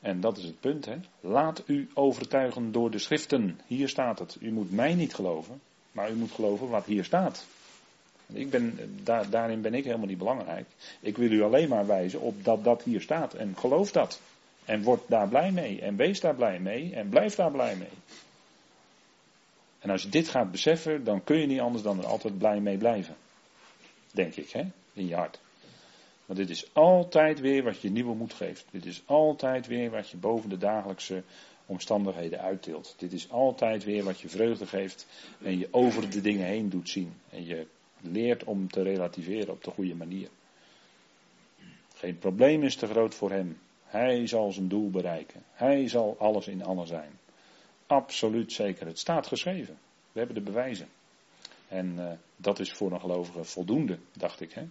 [0.00, 0.96] En dat is het punt, hè.
[1.20, 3.60] Laat u overtuigen door de schriften.
[3.66, 4.36] Hier staat het.
[4.40, 5.60] U moet mij niet geloven,
[5.92, 7.46] maar u moet geloven wat hier staat.
[8.32, 10.66] Ik ben, daar, daarin ben ik helemaal niet belangrijk.
[11.00, 13.34] Ik wil u alleen maar wijzen op dat dat hier staat.
[13.34, 14.20] En geloof dat.
[14.64, 15.80] En word daar blij mee.
[15.80, 16.94] En wees daar blij mee.
[16.94, 17.88] En blijf daar blij mee.
[19.78, 22.60] En als je dit gaat beseffen, dan kun je niet anders dan er altijd blij
[22.60, 23.16] mee blijven.
[24.12, 24.64] Denk ik, hè?
[24.92, 25.40] In je hart.
[26.26, 28.66] Want dit is altijd weer wat je nieuwe moed geeft.
[28.70, 31.22] Dit is altijd weer wat je boven de dagelijkse
[31.66, 32.94] omstandigheden uittilt.
[32.98, 35.06] Dit is altijd weer wat je vreugde geeft
[35.42, 37.12] en je over de dingen heen doet zien.
[37.30, 37.66] En je
[38.00, 40.28] leert om te relativeren op de goede manier.
[41.94, 43.58] Geen probleem is te groot voor hem.
[43.84, 45.42] Hij zal zijn doel bereiken.
[45.52, 47.10] Hij zal alles in alles zijn.
[47.88, 48.86] Absoluut zeker.
[48.86, 49.78] Het staat geschreven.
[50.12, 50.88] We hebben de bewijzen.
[51.68, 54.52] En uh, dat is voor een gelovige voldoende, dacht ik.
[54.52, 54.68] Hè?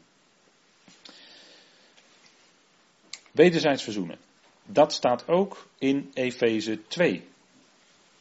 [3.31, 4.19] Wederzijds verzoenen.
[4.65, 7.27] Dat staat ook in Efeze 2.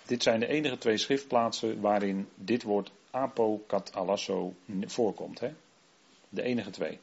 [0.06, 5.40] Dit zijn de enige twee schriftplaatsen waarin dit woord apokatalasso voorkomt.
[5.40, 5.54] Hè?
[6.28, 6.98] De enige twee.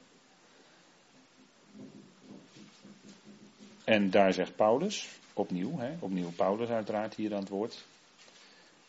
[3.84, 7.86] En daar zegt Paulus, opnieuw, hè, opnieuw Paulus uiteraard hier aan het woord.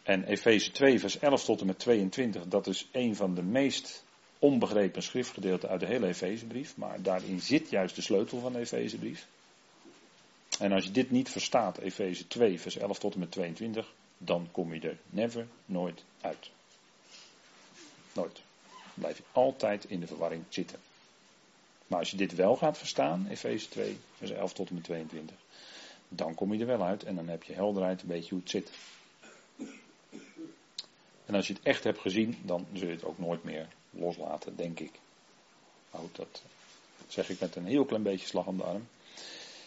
[0.02, 4.04] En Efeze 2, vers 11 tot en met 22, dat is een van de meest
[4.38, 6.76] onbegrepen schriftgedeelten uit de hele Efezebrief.
[6.76, 9.26] Maar daarin zit juist de sleutel van de Efezebrief.
[10.58, 14.48] En als je dit niet verstaat, Efeze 2, vers 11 tot en met 22, dan
[14.52, 16.50] kom je er never, nooit uit.
[18.12, 18.42] Nooit.
[18.70, 20.78] Dan blijf je altijd in de verwarring zitten.
[21.86, 25.36] Maar als je dit wel gaat verstaan, Efeze 2, vers 11 tot en met 22,
[26.16, 28.50] dan kom je er wel uit en dan heb je helderheid een beetje hoe het
[28.50, 28.70] zit.
[31.26, 34.56] En als je het echt hebt gezien, dan zul je het ook nooit meer loslaten,
[34.56, 34.92] denk ik.
[35.92, 36.42] Nou, dat
[37.06, 38.86] zeg ik met een heel klein beetje slag om de arm.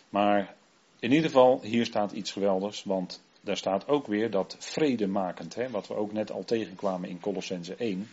[0.09, 0.55] Maar
[0.99, 5.69] in ieder geval, hier staat iets geweldigs, want daar staat ook weer dat vredemakend, hè,
[5.69, 8.09] wat we ook net al tegenkwamen in Colossense 1.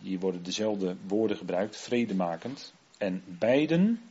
[0.00, 2.72] Hier worden dezelfde woorden gebruikt, vredemakend.
[2.98, 4.02] En beiden,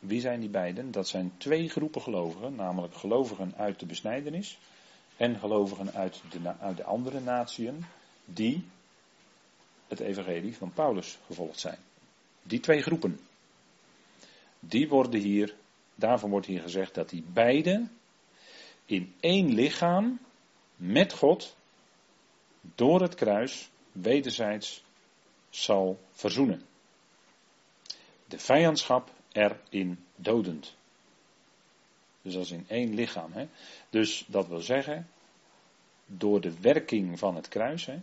[0.00, 0.90] wie zijn die beiden?
[0.90, 4.58] Dat zijn twee groepen gelovigen, namelijk gelovigen uit de besnijdenis
[5.16, 7.84] en gelovigen uit de, uit de andere natieën,
[8.24, 8.64] die
[9.88, 11.78] het evangelie van Paulus gevolgd zijn.
[12.42, 13.20] Die twee groepen,
[14.60, 15.54] die worden hier,
[15.94, 17.90] daarvan wordt hier gezegd dat die beiden
[18.84, 20.18] in één lichaam
[20.76, 21.56] met God
[22.60, 24.84] door het kruis wederzijds
[25.50, 26.62] zal verzoenen.
[28.26, 30.74] De vijandschap erin dodend.
[32.22, 33.32] Dus is in één lichaam.
[33.32, 33.48] Hè?
[33.90, 35.08] Dus dat wil zeggen,
[36.06, 38.00] door de werking van het kruis hè,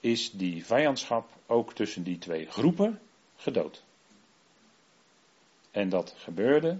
[0.00, 3.00] is die vijandschap ook tussen die twee groepen
[3.36, 3.82] gedood.
[5.70, 6.78] En dat gebeurde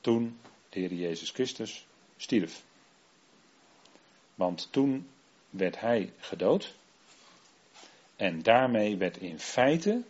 [0.00, 0.38] toen
[0.68, 1.86] de Heer Jezus Christus
[2.16, 2.62] stierf.
[4.34, 5.08] Want toen
[5.50, 6.74] werd hij gedood.
[8.16, 10.02] En daarmee werd in feite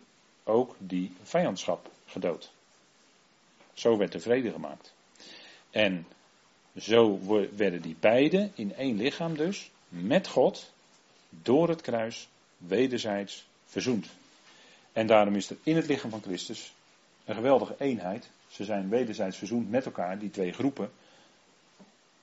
[0.45, 2.53] ook die vijandschap gedood.
[3.73, 4.93] Zo werd de vrede gemaakt.
[5.71, 6.07] En
[6.79, 7.19] zo
[7.57, 10.73] werden die beiden in één lichaam dus, met God,
[11.29, 14.07] door het kruis, wederzijds verzoend.
[14.93, 16.75] En daarom is er in het lichaam van Christus
[17.25, 18.29] een geweldige eenheid.
[18.49, 20.91] Ze zijn wederzijds verzoend met elkaar, die twee groepen,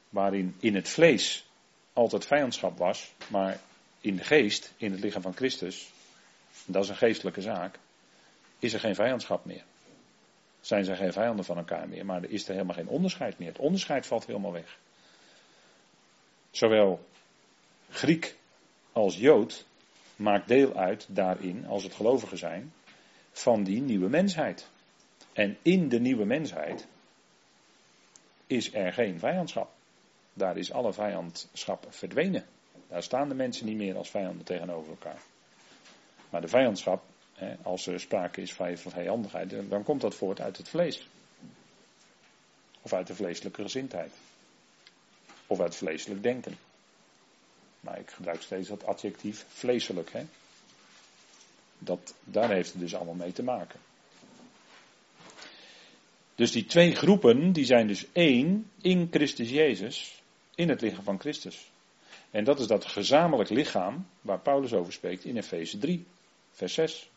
[0.09, 1.45] waarin in het vlees
[1.93, 3.59] altijd vijandschap was, maar
[4.01, 5.91] in de geest, in het lichaam van Christus,
[6.65, 7.79] dat is een geestelijke zaak,
[8.59, 9.63] is er geen vijandschap meer.
[10.61, 13.47] Zijn ze geen vijanden van elkaar meer, maar er is er helemaal geen onderscheid meer.
[13.47, 14.79] Het onderscheid valt helemaal weg.
[16.51, 17.05] Zowel
[17.89, 18.35] Griek
[18.91, 19.65] als Jood
[20.15, 22.73] maakt deel uit daarin, als het gelovigen zijn,
[23.31, 24.69] van die nieuwe mensheid.
[25.33, 26.87] En in de nieuwe mensheid
[28.47, 29.71] is er geen vijandschap.
[30.33, 32.45] Daar is alle vijandschap verdwenen.
[32.87, 35.21] Daar staan de mensen niet meer als vijanden tegenover elkaar.
[36.29, 37.03] Maar de vijandschap
[37.61, 41.07] als er sprake is van vijandigheid, dan komt dat voort uit het vlees.
[42.81, 44.11] Of uit de vleeselijke gezindheid.
[45.47, 46.57] Of uit vleeselijk denken.
[47.79, 50.11] Maar ik gebruik steeds dat adjectief vleeselijk.
[50.11, 50.25] Hè?
[51.77, 53.79] Dat, daar heeft het dus allemaal mee te maken.
[56.35, 60.21] Dus die twee groepen, die zijn dus één in Christus Jezus,
[60.55, 61.71] in het lichaam van Christus.
[62.31, 66.05] En dat is dat gezamenlijk lichaam waar Paulus over spreekt in Efeze 3,
[66.51, 67.10] vers 6.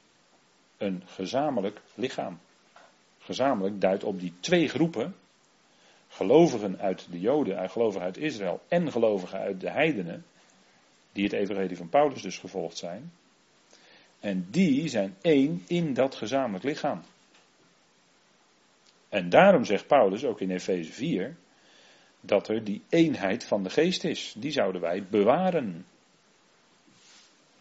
[0.85, 2.39] Een gezamenlijk lichaam.
[3.19, 5.15] Gezamenlijk duidt op die twee groepen,
[6.09, 10.25] gelovigen uit de Joden, en gelovigen uit Israël en gelovigen uit de heidenen,
[11.13, 13.13] die het evangelie van Paulus dus gevolgd zijn.
[14.21, 17.03] En die zijn één in dat gezamenlijk lichaam.
[19.09, 21.37] En daarom zegt Paulus ook in Efeze 4
[22.21, 24.35] dat er die eenheid van de geest is.
[24.39, 25.87] Die zouden wij bewaren.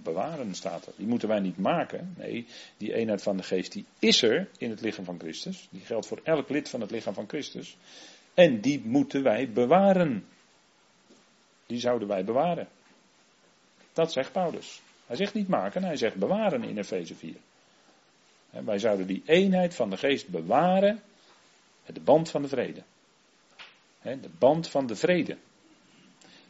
[0.04, 0.93] Bewaren staat er.
[0.95, 2.14] Die moeten wij niet maken.
[2.18, 2.45] Nee,
[2.78, 5.68] die eenheid van de geest die is er in het lichaam van Christus.
[5.72, 7.78] Die geldt voor elk lid van het lichaam van Christus.
[8.34, 10.26] En die moeten wij bewaren.
[11.66, 12.68] Die zouden wij bewaren.
[13.93, 14.82] Dat zegt Paulus.
[15.06, 17.36] Hij zegt niet maken, hij zegt bewaren in Efeze 4.
[18.49, 21.01] Wij zouden die eenheid van de geest bewaren
[21.86, 22.84] de band van de vrede.
[24.01, 25.38] De band van de vrede.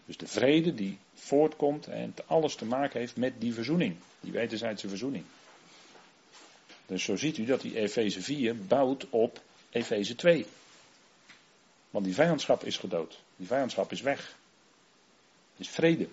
[0.06, 4.90] Dus de vrede die voortkomt en alles te maken heeft met die verzoening, die wederzijdse
[4.90, 5.26] verzoening.
[6.86, 10.46] Dus zo ziet u dat die Efeze 4 bouwt op Efeze 2.
[11.90, 13.20] Want die vijandschap is gedood.
[13.36, 14.36] Die vijandschap is weg.
[15.58, 16.08] Is vrede.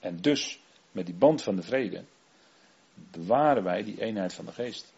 [0.00, 2.04] En dus, met die band van de vrede,
[2.94, 4.92] bewaren wij die eenheid van de geest.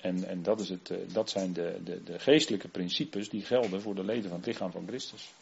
[0.00, 3.82] En, en dat, is het, eh, dat zijn de, de, de geestelijke principes die gelden
[3.82, 5.32] voor de leden van het lichaam van Christus.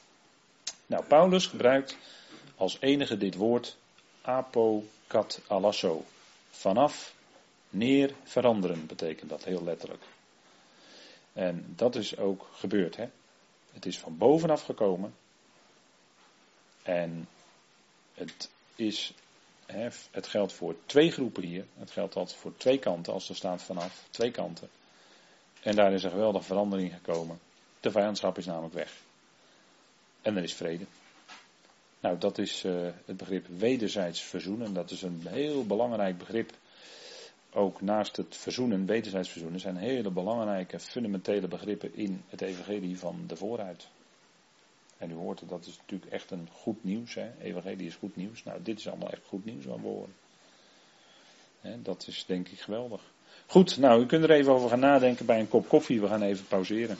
[0.86, 1.96] Nou, Paulus gebruikt
[2.56, 3.76] als enige dit woord
[4.22, 6.04] apokat alasso.
[6.50, 7.14] Vanaf,
[7.70, 10.02] neer, veranderen betekent dat heel letterlijk.
[11.32, 12.96] En dat is ook gebeurd.
[12.96, 13.08] Hè?
[13.72, 15.14] Het is van bovenaf gekomen.
[16.82, 17.28] En
[18.14, 19.12] het is
[20.10, 21.64] het geldt voor twee groepen hier.
[21.78, 24.68] Het geldt altijd voor twee kanten, als er staat vanaf twee kanten.
[25.62, 27.38] En daar is een geweldige verandering gekomen.
[27.80, 28.92] De vijandschap is namelijk weg.
[30.22, 30.84] En er is vrede.
[32.00, 34.74] Nou, dat is uh, het begrip wederzijds verzoenen.
[34.74, 36.52] Dat is een heel belangrijk begrip.
[37.52, 43.24] Ook naast het verzoenen, wederzijds verzoenen, zijn hele belangrijke fundamentele begrippen in het evangelie van
[43.26, 43.88] de vooruit.
[44.98, 47.14] En u hoort het, dat is natuurlijk echt een goed nieuws.
[47.14, 47.30] Hè?
[47.40, 48.44] Evangelie is goed nieuws.
[48.44, 50.14] Nou, dit is allemaal echt goed nieuws wat we horen.
[51.82, 53.14] dat is denk ik geweldig.
[53.46, 56.00] Goed, nou, u kunt er even over gaan nadenken bij een kop koffie.
[56.00, 56.96] We gaan even pauzeren.